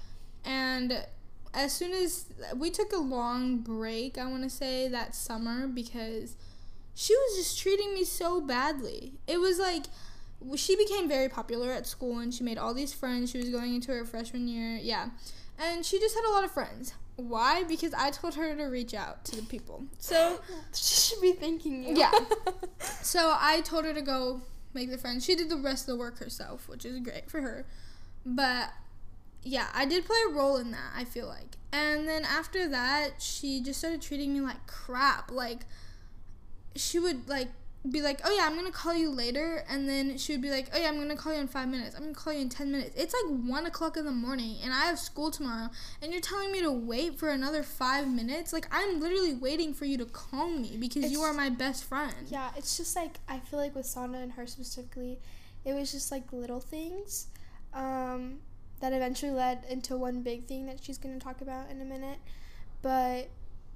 [0.45, 1.05] And
[1.53, 6.37] as soon as we took a long break, I want to say that summer because
[6.95, 9.15] she was just treating me so badly.
[9.27, 9.87] It was like
[10.57, 13.31] she became very popular at school and she made all these friends.
[13.31, 14.79] She was going into her freshman year.
[14.81, 15.11] Yeah.
[15.59, 16.95] And she just had a lot of friends.
[17.21, 17.65] Why?
[17.65, 19.85] Because I told her to reach out to the people.
[19.99, 20.41] So
[20.75, 21.97] she should be thanking you.
[21.97, 22.13] Yeah.
[23.03, 24.43] so I told her to go
[24.75, 25.25] make the friends.
[25.25, 27.67] She did the rest of the work herself, which is great for her.
[28.25, 28.71] But
[29.43, 31.57] yeah, I did play a role in that, I feel like.
[31.73, 35.31] And then after that, she just started treating me like crap.
[35.31, 35.61] Like
[36.77, 37.49] she would like
[37.89, 40.69] be like, "Oh yeah, I'm gonna call you later," and then she would be like,
[40.75, 41.95] "Oh yeah, I'm gonna call you in five minutes.
[41.95, 44.73] I'm gonna call you in ten minutes." It's like one o'clock in the morning, and
[44.73, 45.71] I have school tomorrow,
[46.03, 48.53] and you're telling me to wait for another five minutes.
[48.53, 51.85] Like I'm literally waiting for you to call me because It's- you are my best
[51.85, 52.15] friend.
[52.29, 55.19] Yeah, it's just like I feel like with Sana and her specifically,
[55.65, 57.29] it was just like little things
[57.73, 58.41] um,
[58.81, 62.19] that eventually led into one big thing that she's to talk about in a minute.
[62.83, 63.29] But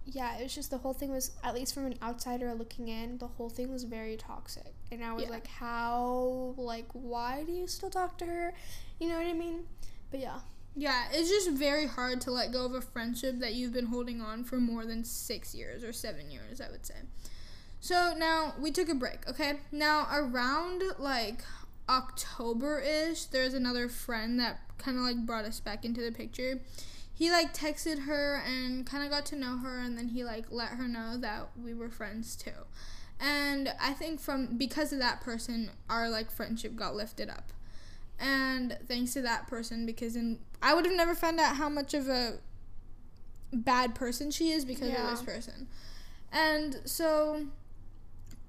[0.06, 3.18] yeah, it was just the whole thing was at least from an outsider looking in,
[3.18, 4.74] the whole thing was very toxic.
[4.92, 5.30] And I was Yeah.
[5.30, 8.54] like, how like why do you still talk to her?
[9.00, 9.66] You know what I mean?
[10.10, 10.40] But yeah.
[10.76, 14.20] Yeah, it's just very hard to let go of a friendship that you've been holding
[14.20, 16.96] on for more than six years or seven years, I would say.
[17.80, 19.60] So now we took a break, okay?
[19.70, 21.44] Now around like
[21.88, 26.60] October ish, there's another friend that kind of like brought us back into the picture.
[27.14, 30.46] He like texted her and kind of got to know her, and then he like
[30.50, 32.50] let her know that we were friends too.
[33.20, 37.52] And I think from because of that person, our like friendship got lifted up
[38.18, 41.94] and thanks to that person because in I would have never found out how much
[41.94, 42.38] of a
[43.52, 45.04] bad person she is because Yeah.
[45.04, 45.68] of this person.
[46.32, 47.46] And so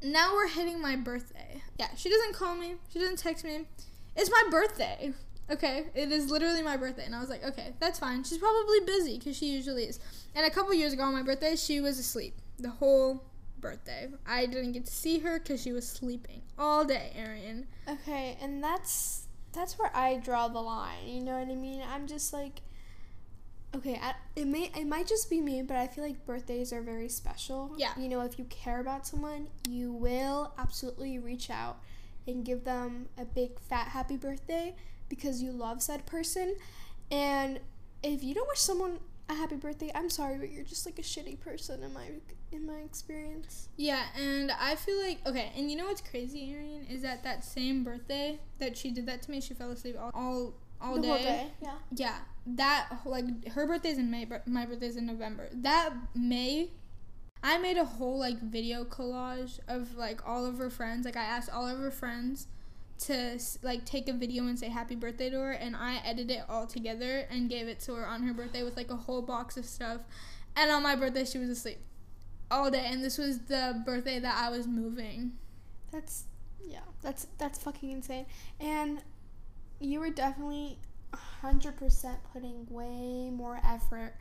[0.03, 1.61] now we're hitting my birthday.
[1.79, 2.75] Yeah, she doesn't call me.
[2.91, 3.67] She doesn't text me.
[4.15, 5.13] It's my birthday.
[5.49, 8.23] Okay, it is literally my birthday, and I was like, okay, that's fine.
[8.23, 9.99] She's probably busy because she usually is.
[10.33, 13.23] And a couple years ago on my birthday, she was asleep the whole
[13.59, 14.09] birthday.
[14.25, 17.65] I didn't get to see her because she was sleeping all day, Arienne.
[17.87, 21.07] Okay, and that's that's where I draw the line.
[21.07, 21.83] You know what I mean?
[21.93, 22.61] I'm just like,
[23.75, 26.81] okay, I, it may it might just be me, but I feel like birthdays are
[26.81, 27.73] very special.
[27.77, 27.91] Yeah.
[27.97, 31.77] You know, if you care about someone, you will absolutely reach out
[32.27, 34.75] and give them a big fat happy birthday
[35.09, 36.55] because you love said person.
[37.11, 37.59] And
[38.03, 38.99] if you don't wish someone
[39.29, 42.09] a happy birthday, I'm sorry, but you're just like a shitty person in my
[42.51, 43.69] in my experience.
[43.75, 47.43] Yeah, and I feel like okay, and you know what's crazy, Arienne, is that that
[47.43, 51.01] same birthday that she did that to me, she fell asleep all all, all the
[51.01, 51.07] day.
[51.07, 51.75] whole day, yeah.
[51.91, 55.49] Yeah, that like her birthday's in May, but my birthday's in November.
[55.53, 56.69] That May,
[57.43, 61.05] I made a whole like video collage of like all of her friends.
[61.05, 62.47] Like I asked all of her friends
[62.97, 66.43] to like take a video and say happy birthday to her, and I edited it
[66.49, 69.57] all together and gave it to her on her birthday with like a whole box
[69.57, 70.01] of stuff.
[70.55, 71.79] And on my birthday, she was asleep
[72.49, 75.33] all day, and this was the birthday that I was moving.
[75.91, 76.25] That's
[76.63, 78.25] yeah, that's that's fucking insane.
[78.59, 79.01] And
[79.79, 80.79] you were definitely
[81.13, 84.15] hundred percent putting way more effort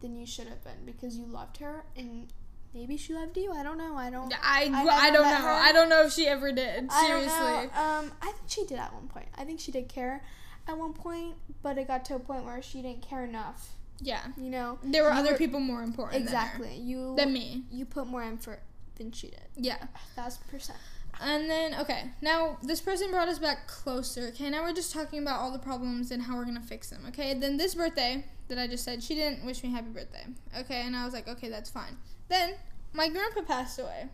[0.00, 2.32] than you should have been because you loved her and
[2.74, 3.52] maybe she loved you.
[3.52, 3.96] I don't know.
[3.96, 4.32] I don't.
[4.42, 5.34] I, I I, don't know.
[5.36, 5.48] her.
[5.50, 6.86] I don't know if she ever did.
[6.90, 7.38] I Seriously.
[7.38, 7.70] know.
[7.74, 9.26] Um, I think she did at one point.
[9.36, 10.22] I think she did care
[10.66, 13.70] at one point, but it got to a point where she didn't care enough.
[14.00, 14.20] Yeah.
[14.36, 14.78] You know.
[14.82, 16.76] There were other were- people more important Exactly.
[16.76, 17.16] You than, her.
[17.24, 17.62] than me.
[17.70, 18.60] you put more effort
[18.96, 19.40] than she did.
[19.56, 19.78] Yeah.
[20.14, 20.78] Thousand percent.
[21.20, 24.28] And then okay, now this person brought us back closer.
[24.28, 27.02] Okay, now we're just talking about all the problems and how we're gonna fix them.
[27.08, 30.26] Okay, then this birthday that I just said, she didn't wish me happy birthday.
[30.60, 31.96] Okay, and I was like, okay, that's fine.
[32.28, 32.54] Then
[32.92, 34.08] my grandpa passed away.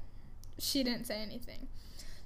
[0.58, 1.68] She didn't say anything.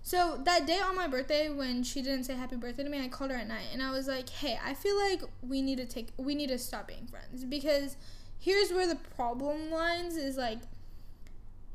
[0.02, 3.08] So that day on my birthday, when she didn't say happy birthday to me, I
[3.08, 5.86] called her at night and I was like, hey, I feel like we need to
[5.86, 7.96] take, we need to stop being friends because
[8.38, 10.60] here's where the problem lies is like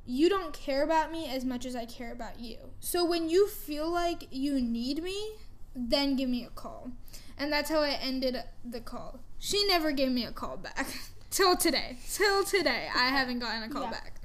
[0.05, 2.57] you don't care about me as much as I care about you.
[2.79, 5.35] So when you feel like you need me,
[5.75, 6.91] then give me a call.
[7.37, 9.19] And that's how I ended the call.
[9.39, 10.87] She never gave me a call back.
[11.33, 11.97] Till today.
[12.11, 12.87] Till today.
[12.95, 13.89] I haven't gotten a call Yeah.
[13.91, 14.21] back.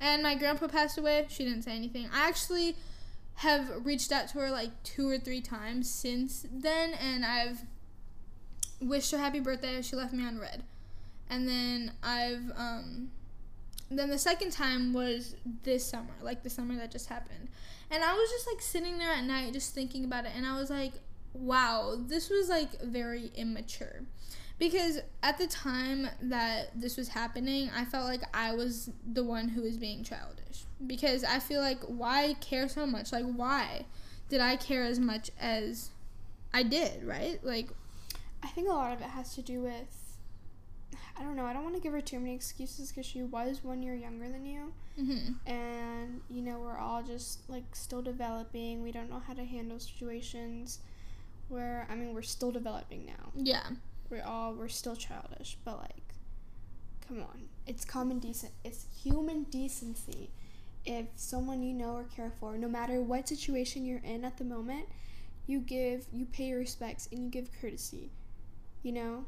[0.00, 1.26] And my grandpa passed away.
[1.28, 2.08] She didn't say anything.
[2.12, 2.76] I actually
[3.36, 7.62] have reached out to her like two or three times since then, and I've
[8.80, 9.82] wished her happy birthday.
[9.82, 10.62] She left me on red.
[11.28, 13.10] And then I've, um,
[13.90, 15.34] then the second time was
[15.64, 17.48] this summer, like the summer that just happened.
[17.90, 20.56] And I was just like sitting there at night just thinking about it and I
[20.58, 20.92] was like,
[21.32, 24.02] wow, this was like very immature.
[24.58, 29.48] Because at the time that this was happening, I felt like I was the one
[29.48, 30.64] who was being childish.
[30.86, 33.12] Because I feel like why care so much?
[33.12, 33.86] Like why
[34.28, 35.90] did I care as much as
[36.52, 37.40] I did, right?
[37.42, 37.68] Like
[38.42, 40.04] I think a lot of it has to do with
[41.16, 41.44] I don't know.
[41.44, 44.28] I don't want to give her too many excuses because she was one year younger
[44.28, 45.34] than you, mhm.
[45.46, 48.82] and you know we're all just like still developing.
[48.82, 50.80] We don't know how to handle situations.
[51.48, 53.30] Where I mean we're still developing now.
[53.36, 53.62] yeah.
[54.14, 56.14] We're all we're still childish, but like,
[57.08, 58.52] come on, it's common decent.
[58.64, 60.30] It's human decency
[60.84, 64.44] if someone you know or care for, no matter what situation you're in at the
[64.44, 64.86] moment,
[65.46, 68.10] you give, you pay your respects and you give courtesy.
[68.82, 69.24] You know,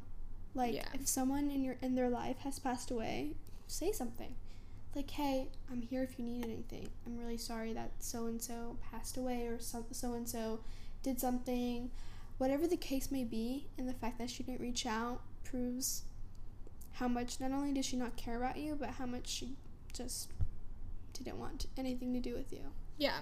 [0.55, 0.89] like Yeah.
[0.95, 3.35] if someone in your in their life has passed away,
[3.67, 4.35] say something.
[4.95, 6.89] Like, hey, I'm here if you need anything.
[7.07, 10.61] I'm really sorry that so and so passed away or so and so
[11.03, 11.91] did something.
[12.39, 16.03] Whatever the case may be, and the fact that she didn't reach out proves
[16.93, 19.57] how much not only did she not care about you, but how much she
[19.93, 20.31] just
[21.13, 22.61] didn't want anything to do with you.
[22.99, 23.21] Yeah.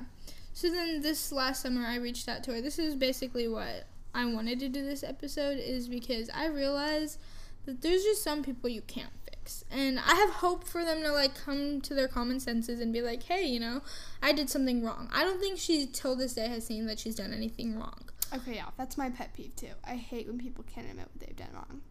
[0.52, 2.60] So then this last summer I reached out to her.
[2.60, 7.18] This is basically what I wanted to do this episode is because I realized
[7.66, 9.64] that there's just some people you can't fix.
[9.70, 13.02] And I have hope for them to like come to their common senses and be
[13.02, 13.82] like, "Hey, you know,
[14.22, 17.16] I did something wrong." I don't think she till this day has seen that she's
[17.16, 18.10] done anything wrong.
[18.34, 19.68] Okay, yeah, that's my pet peeve too.
[19.86, 21.82] I hate when people can't admit what they've done wrong.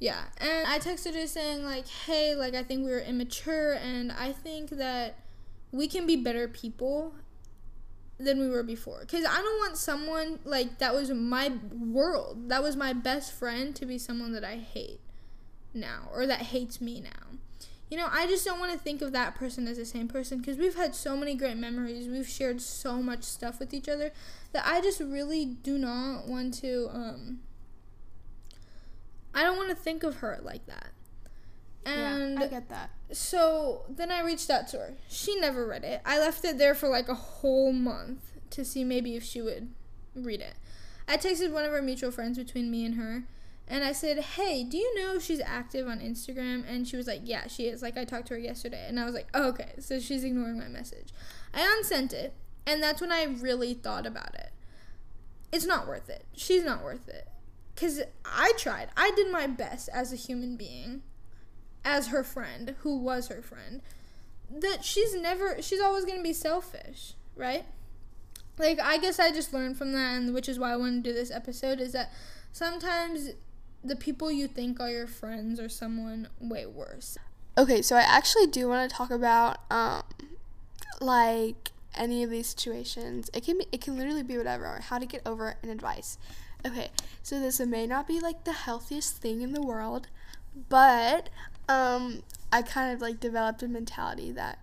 [0.00, 4.10] Yeah, and I texted her saying like, "Hey, like I think we were immature and
[4.10, 5.18] I think that
[5.70, 7.14] we can be better people
[8.18, 12.48] than we were before cuz I don't want someone like that was my world.
[12.48, 15.00] That was my best friend to be someone that I hate
[15.72, 17.38] now or that hates me now.
[17.92, 20.38] You know, I just don't want to think of that person as the same person
[20.38, 22.08] because we've had so many great memories.
[22.08, 24.12] We've shared so much stuff with each other
[24.52, 27.40] that I just really do not want to um
[29.34, 30.88] I don't want to think of her like that.
[31.84, 32.92] And yeah, I get that.
[33.12, 34.94] so then I reached out to her.
[35.10, 36.00] She never read it.
[36.06, 39.68] I left it there for like a whole month to see maybe if she would
[40.16, 40.54] read it.
[41.06, 43.24] I texted one of our mutual friends between me and her,
[43.68, 46.64] and I said, Hey, do you know she's active on Instagram?
[46.68, 47.82] And she was like, Yeah, she is.
[47.82, 48.84] Like, I talked to her yesterday.
[48.86, 51.08] And I was like, oh, Okay, so she's ignoring my message.
[51.54, 52.34] I unsent it,
[52.66, 54.50] and that's when I really thought about it.
[55.52, 56.24] It's not worth it.
[56.34, 57.28] She's not worth it.
[57.74, 58.88] Because I tried.
[58.96, 61.02] I did my best as a human being
[61.84, 63.82] as her friend, who was her friend,
[64.50, 67.64] that she's never, she's always going to be selfish, right?
[68.58, 71.10] Like, I guess I just learned from that, and which is why I want to
[71.10, 72.12] do this episode, is that
[72.52, 73.30] sometimes
[73.84, 77.18] the people you think are your friends are someone way worse.
[77.58, 80.02] Okay, so I actually do want to talk about um
[81.00, 83.30] like any of these situations.
[83.34, 85.70] It can be it can literally be whatever, or how to get over it and
[85.70, 86.18] advice.
[86.64, 86.90] Okay,
[87.22, 90.08] so this may not be like the healthiest thing in the world,
[90.68, 91.28] but
[91.68, 92.22] um
[92.52, 94.58] I kind of like developed a mentality that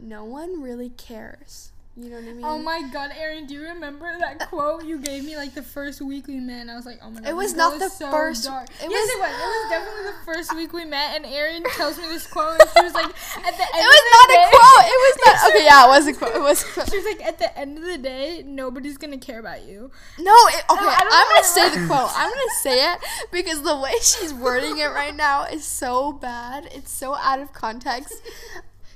[0.00, 1.72] no one really cares.
[2.00, 2.44] You know what I oh mean?
[2.44, 5.64] Oh my god, Erin, do you remember that uh, quote you gave me like the
[5.64, 6.60] first week we met?
[6.60, 7.28] And I was like, oh my god.
[7.28, 8.68] It was not the so first- Dark.
[8.70, 9.30] it yes, was- it was.
[9.34, 12.70] It was definitely the first week we met, and Erin tells me this quote, and
[12.76, 14.86] she was like, at the end It was not day, a quote.
[14.86, 15.34] It was not.
[15.48, 16.36] Okay, yeah, it was a quote.
[16.36, 16.62] It was.
[16.62, 16.88] A quote.
[16.90, 19.90] She was like, at the end of the day, nobody's gonna care about you.
[20.20, 20.80] No, it, okay.
[20.84, 22.10] no, I'm gonna say the quote.
[22.14, 23.00] I'm gonna say it
[23.32, 26.68] because the way she's wording it right now is so bad.
[26.70, 28.14] It's so out of context.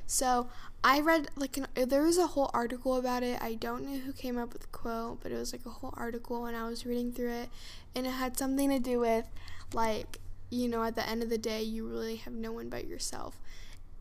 [0.06, 0.48] So
[0.84, 3.40] I read like an, there was a whole article about it.
[3.40, 5.94] I don't know who came up with the quote, but it was like a whole
[5.96, 7.48] article, and I was reading through it,
[7.94, 9.26] and it had something to do with
[9.72, 10.18] like
[10.50, 13.36] you know at the end of the day you really have no one but yourself,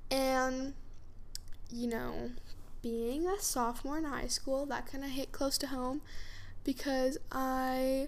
[0.09, 0.73] and
[1.71, 2.31] you know
[2.81, 6.01] being a sophomore in high school that kind of hit close to home
[6.63, 8.07] because I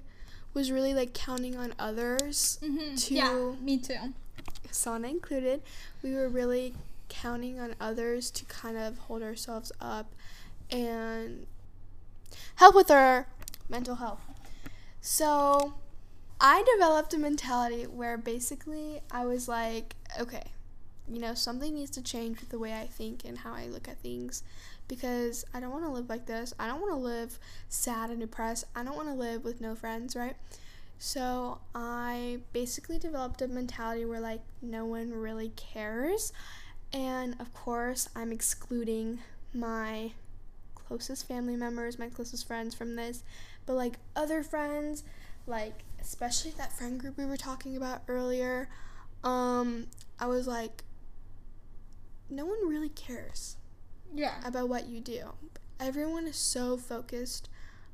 [0.55, 2.95] was really like counting on others, Mm-hmm.
[2.95, 4.13] To- yeah, me too.
[4.71, 5.61] Sana included.
[6.01, 6.73] We were really
[7.13, 10.13] counting on others to kind of hold ourselves up
[10.69, 11.45] and
[12.55, 13.27] help with our
[13.69, 14.21] mental health.
[15.01, 15.75] So
[16.39, 20.51] I developed a mentality where basically I was like, okay,
[21.07, 23.87] you know, something needs to change with the way I think and how I look
[23.87, 24.43] at things
[24.87, 26.53] because I don't want to live like this.
[26.59, 27.39] I don't want to live
[27.69, 28.65] sad and depressed.
[28.75, 30.35] I don't want to live with no friends, right?
[30.97, 36.31] So I basically developed a mentality where like no one really cares.
[36.93, 39.19] And of course, I'm excluding
[39.53, 40.11] my
[40.75, 43.23] closest family members, my closest friends from this,
[43.65, 45.03] but like other friends,
[45.47, 48.69] like especially that friend group we were talking about earlier,
[49.23, 49.87] um
[50.19, 50.83] I was like
[52.29, 53.57] no one really cares
[54.13, 54.35] Yeah.
[54.45, 55.33] about what you do.
[55.79, 57.49] Everyone is so focused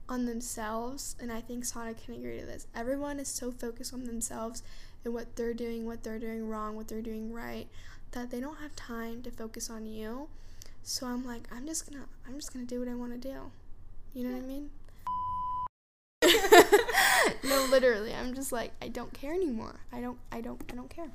[0.07, 2.67] on themselves, and I think Sana can agree to this.
[2.75, 4.63] Everyone is so focused on themselves
[5.03, 7.67] and what they're doing, what they're doing wrong, what they're doing right,
[8.11, 10.27] that they don't have time to focus on you.
[10.83, 13.51] So I'm like, I'm just gonna, I'm just gonna do what I want to do.
[14.13, 14.69] You know what I mean?
[17.43, 19.81] no, literally, I'm just like, I don't care anymore.
[19.91, 21.09] I don't, I don't, I don't care.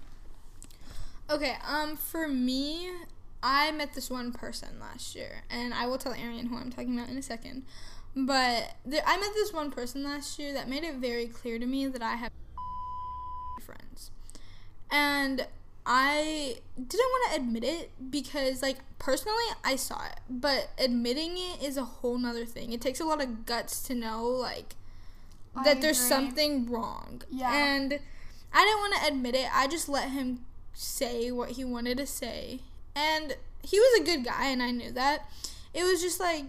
[1.30, 2.90] Okay, um, for me,
[3.42, 6.98] I met this one person last year, and I will tell Arienne who I'm talking
[6.98, 7.64] about in a second.
[8.16, 11.66] But there, I met this one person last year that made it very clear to
[11.66, 12.30] me that I have
[13.60, 14.10] friends,
[14.90, 15.46] and
[15.86, 21.62] I didn't want to admit it because, like, personally, I saw it, but admitting it
[21.62, 22.72] is a whole nother thing.
[22.72, 24.76] It takes a lot of guts to know, like,
[25.54, 26.08] I that there's agree.
[26.08, 27.22] something wrong.
[27.30, 27.52] Yeah.
[27.52, 28.00] And
[28.52, 29.48] I didn't want to admit it.
[29.54, 32.60] I just let him say what he wanted to say.
[32.96, 35.28] And he was a good guy, and I knew that.
[35.74, 36.46] It was just like,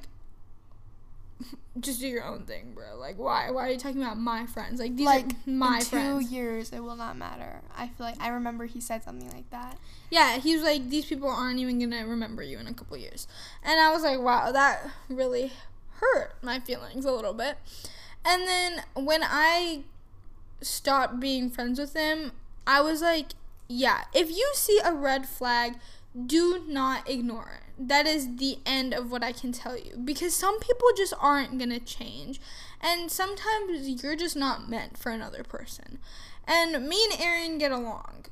[1.79, 2.97] just do your own thing, bro.
[2.97, 3.51] Like, why?
[3.51, 4.79] Why are you talking about my friends?
[4.79, 6.31] Like, these like are my in two friends.
[6.31, 7.61] years, it will not matter.
[7.75, 9.77] I feel like I remember he said something like that.
[10.09, 13.27] Yeah, he was like, these people aren't even gonna remember you in a couple years.
[13.63, 15.51] And I was like, wow, that really
[15.99, 17.57] hurt my feelings a little bit.
[18.23, 19.83] And then when I
[20.61, 22.31] stopped being friends with him,
[22.65, 23.33] I was like,
[23.67, 25.75] yeah, if you see a red flag,
[26.25, 27.87] do not ignore it.
[27.87, 29.97] That is the end of what I can tell you.
[29.97, 32.39] Because some people just aren't gonna change.
[32.81, 35.99] And sometimes you're just not meant for another person.
[36.47, 38.25] And me and Aaron get along.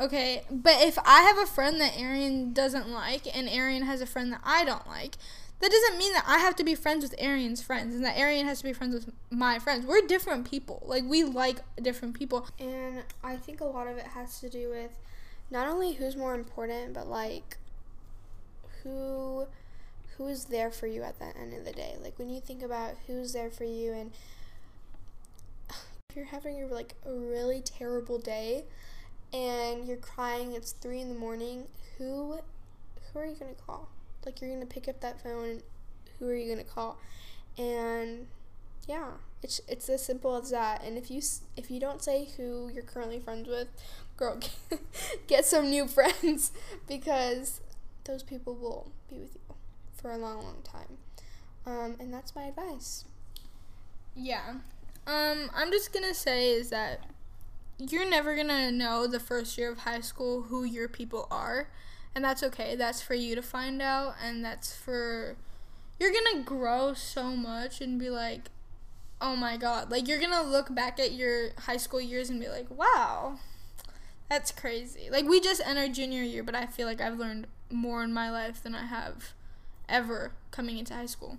[0.00, 4.06] Okay, but if I have a friend that Arienne doesn't like and Arienne has a
[4.06, 5.16] friend that I don't like,
[5.60, 8.44] that doesn't mean that I have to be friends with Arienne's friends and that Arienne
[8.44, 9.84] has to be friends with my friends.
[9.84, 10.84] We're different people.
[10.86, 12.46] Like we like different people.
[12.60, 14.92] And I think a lot of it has to do with
[15.50, 17.56] not only who's more important, but like
[18.82, 19.46] who
[20.16, 21.96] who is there for you at the end of the day.
[22.02, 24.10] Like when you think about who's there for you and
[25.70, 28.64] if you're having a, like a really terrible day
[29.32, 32.38] and you're crying, it's three in the morning, who
[33.12, 33.88] who are you gonna call?
[34.26, 35.62] Like you're gonna pick up that phone
[36.18, 36.98] who are you gonna call?
[37.56, 38.26] And
[38.86, 39.10] yeah,
[39.42, 40.82] it's it's as simple as that.
[40.82, 41.22] And if you
[41.56, 43.68] if you don't say who you're currently friends with,
[44.18, 44.38] girl,
[45.26, 46.52] get some new friends
[46.88, 47.60] because
[48.04, 49.54] those people will be with you
[49.94, 50.98] for a long, long time.
[51.66, 53.04] Um, and that's my advice.
[54.14, 54.54] Yeah.
[55.06, 57.00] Um, I'm just gonna say is that
[57.78, 61.70] you're never gonna know the first year of high school who your people are,
[62.14, 62.74] and that's okay.
[62.76, 65.36] That's for you to find out, and that's for
[65.98, 68.50] you're gonna grow so much and be like,
[69.20, 72.48] oh my god, like you're gonna look back at your high school years and be
[72.48, 73.38] like, wow,
[74.28, 75.08] that's crazy.
[75.10, 78.30] Like we just entered junior year, but I feel like I've learned more in my
[78.30, 79.32] life than I have
[79.88, 81.38] ever coming into high school.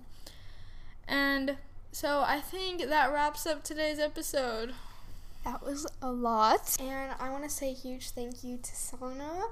[1.06, 1.56] And
[1.92, 4.74] so I think that wraps up today's episode.
[5.44, 6.76] That was a lot.
[6.80, 9.46] And I want to say a huge thank you to Sana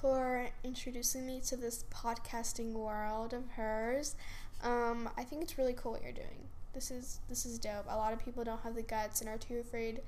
[0.00, 4.14] for introducing me to this podcasting world of hers.
[4.62, 6.48] Um, I think it's really cool what you're doing.
[6.74, 7.86] This is this is dope.
[7.88, 10.00] A lot of people don't have the guts and are too afraid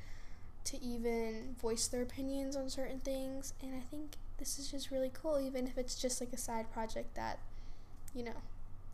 [0.68, 5.10] to even voice their opinions on certain things, and I think this is just really
[5.12, 7.40] cool even if it's just like a side project that
[8.14, 8.36] you know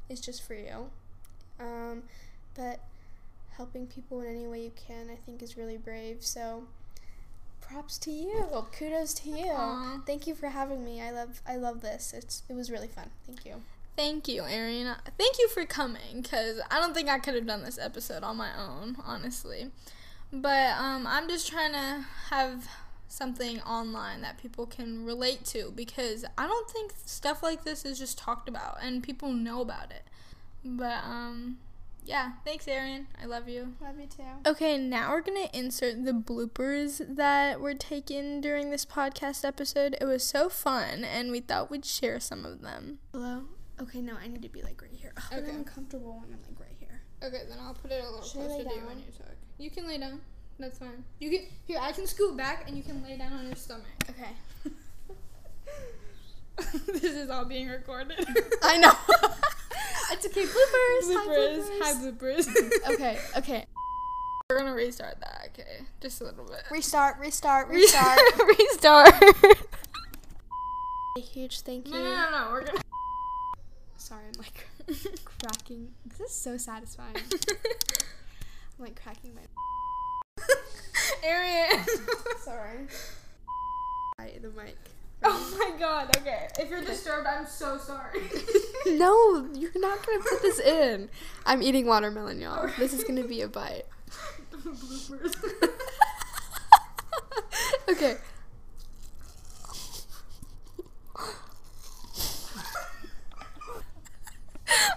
[0.08, 0.90] is just for you.
[1.60, 2.04] Um,
[2.54, 2.80] but
[3.56, 6.18] helping people in any way you can, I think, is really brave.
[6.20, 6.64] So,
[7.60, 8.46] props to you.
[8.76, 9.50] Kudos to you.
[9.50, 10.00] Aw.
[10.06, 11.00] Thank you for having me.
[11.00, 12.12] I love I love this.
[12.16, 13.10] It's it was really fun.
[13.26, 13.62] Thank you.
[13.96, 14.92] Thank you, Erin.
[15.16, 18.36] Thank you for coming because I don't think I could have done this episode on
[18.36, 19.70] my own, honestly.
[20.34, 22.68] But um, I'm just trying to have
[23.06, 27.98] something online that people can relate to because I don't think stuff like this is
[27.98, 30.02] just talked about and people know about it.
[30.64, 31.58] But um,
[32.04, 33.06] yeah, thanks, Erin.
[33.22, 33.74] I love you.
[33.80, 34.24] Love you too.
[34.44, 39.96] Okay, now we're gonna insert the bloopers that were taken during this podcast episode.
[40.00, 42.98] It was so fun, and we thought we'd share some of them.
[43.12, 43.42] Hello.
[43.80, 45.12] Okay, no, I need to be like right here.
[45.16, 45.50] Oh, Okay.
[45.50, 47.02] I'm uncomfortable when I'm like right here.
[47.22, 49.34] Okay, then I'll put it a little Should closer to you when you talk.
[49.58, 50.20] You can lay down.
[50.58, 51.04] That's fine.
[51.18, 51.78] You can here.
[51.80, 53.86] I can scoot back, and you can lay down on your stomach.
[54.10, 54.30] Okay.
[56.86, 58.18] this is all being recorded.
[58.62, 58.92] I know.
[60.12, 60.44] it's okay.
[60.44, 61.02] Bloopers.
[61.02, 61.68] bloopers.
[61.80, 62.46] Hi, Hi bloopers.
[62.46, 62.94] bloopers.
[62.94, 63.18] okay.
[63.36, 63.66] Okay.
[64.50, 65.48] We're gonna restart that.
[65.48, 66.62] Okay, just a little bit.
[66.70, 67.18] Restart.
[67.18, 67.68] Restart.
[67.68, 68.20] Restart.
[68.58, 69.14] restart.
[71.16, 71.94] a huge thank you.
[71.94, 72.48] no, no, no.
[72.50, 72.80] We're gonna.
[73.96, 74.68] Sorry, I'm like
[75.24, 75.92] cracking.
[76.04, 77.16] This is so satisfying.
[78.78, 79.42] I'm like cracking my.
[81.26, 81.86] Arienne.
[82.40, 82.86] Sorry.
[84.18, 84.76] Hi, the mic.
[85.22, 86.16] oh my god.
[86.16, 86.48] Okay.
[86.58, 88.20] If you're disturbed, I'm so sorry.
[88.86, 91.08] No, you're not gonna put this in.
[91.46, 92.68] I'm eating watermelon, y'all.
[92.78, 93.84] This is gonna be a bite.
[94.52, 95.34] Bloopers.
[97.88, 98.16] okay.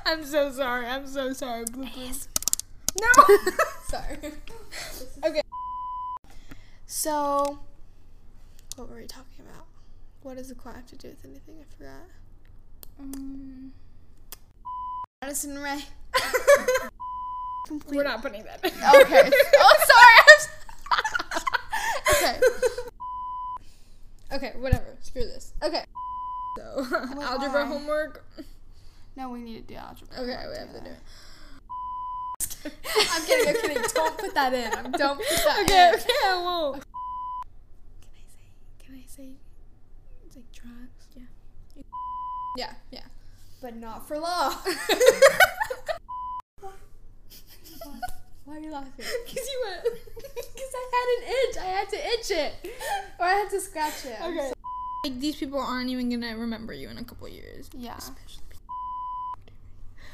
[0.06, 0.86] I'm so sorry.
[0.86, 1.64] I'm so sorry.
[1.64, 2.28] Bloopers.
[3.00, 3.38] No.
[3.90, 4.18] Sorry.
[5.24, 5.42] Okay.
[6.86, 7.60] So,
[8.76, 9.66] what were we talking about?
[10.24, 11.58] What does the choir have to do with anything?
[11.62, 12.08] I forgot.
[13.00, 13.74] Um,
[15.22, 15.80] Madison Ray.
[17.68, 17.98] Complete.
[17.98, 18.64] we're not putting that.
[18.64, 18.72] in.
[19.02, 19.30] Okay.
[19.58, 20.14] oh, sorry.
[22.18, 22.40] Okay.
[24.34, 24.96] Okay, whatever.
[25.02, 25.54] Screw this.
[25.62, 25.84] Okay.
[26.58, 26.86] So,
[27.22, 27.70] algebra why?
[27.70, 28.26] homework.
[29.16, 30.18] No, we need to do algebra.
[30.20, 30.98] Okay, we have to do it.
[32.42, 33.48] I'm kidding.
[33.50, 33.84] I'm kidding.
[33.94, 34.72] Don't put that in.
[34.74, 35.94] I'm- Don't put that Okay, in.
[35.96, 36.14] okay, Okay.
[36.26, 36.84] I won't.
[38.04, 38.86] Can I say?
[38.86, 39.30] Can I say?
[40.26, 41.08] It's like drugs.
[41.16, 41.84] Yeah.
[42.58, 43.06] Yeah, yeah.
[43.62, 44.54] But not for long.
[48.46, 48.92] Why are you laughing?
[49.26, 49.84] Because you went.
[50.16, 51.58] Because I had an itch.
[51.58, 52.54] I had to itch it.
[53.20, 54.18] Or I had to scratch it.
[54.22, 54.50] Okay.
[54.50, 54.54] so-
[55.04, 57.70] Like, these people aren't even gonna remember you in a couple years.
[57.76, 57.98] Yeah.
[57.98, 58.44] Especially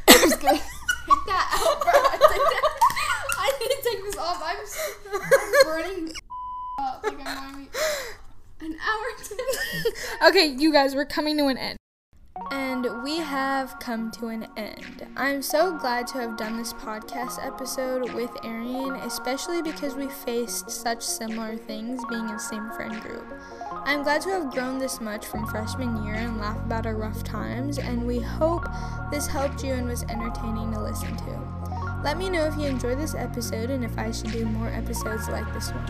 [0.10, 1.92] I'm just gonna take that out, bro.
[1.94, 2.64] Take that.
[3.40, 4.42] I need to take this off.
[4.44, 6.14] I'm, s- I'm burning
[6.80, 7.04] up.
[7.04, 7.68] Like I'm going
[8.62, 11.78] an hour okay, you guys, we're coming to an end.
[12.50, 15.06] And we have come to an end.
[15.16, 20.70] I'm so glad to have done this podcast episode with Arienne, especially because we faced
[20.72, 23.26] such similar things being in the same friend group.
[23.86, 27.24] I'm glad to have grown this much from freshman year and laugh about our rough
[27.24, 28.66] times, and we hope
[29.12, 31.63] this helped you and was entertaining to listen to.
[32.04, 35.30] Let me know if you enjoyed this episode and if I should do more episodes
[35.30, 35.88] like this one.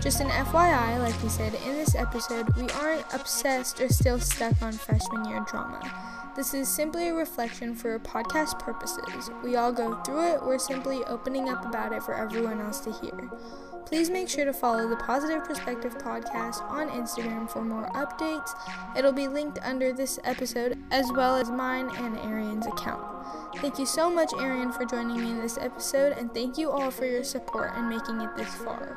[0.00, 4.60] Just an FYI, like we said in this episode, we aren't obsessed or still stuck
[4.62, 5.80] on freshman year drama.
[6.34, 9.30] This is simply a reflection for podcast purposes.
[9.44, 12.92] We all go through it, we're simply opening up about it for everyone else to
[12.92, 13.30] hear.
[13.90, 18.54] Please make sure to follow the Positive Perspective podcast on Instagram for more updates.
[18.96, 23.02] It'll be linked under this episode, as well as mine and Arienne's account.
[23.56, 26.92] Thank you so much, Arienne, for joining me in this episode, and thank you all
[26.92, 28.96] for your support and making it this far.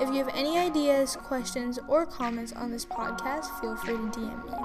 [0.00, 4.44] If you have any ideas, questions, or comments on this podcast, feel free to DM
[4.44, 4.58] me.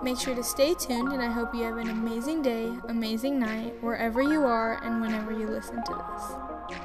[0.00, 3.82] Make sure to stay tuned, and I hope you have an amazing day, amazing night,
[3.82, 6.78] wherever you are, and whenever you listen to this.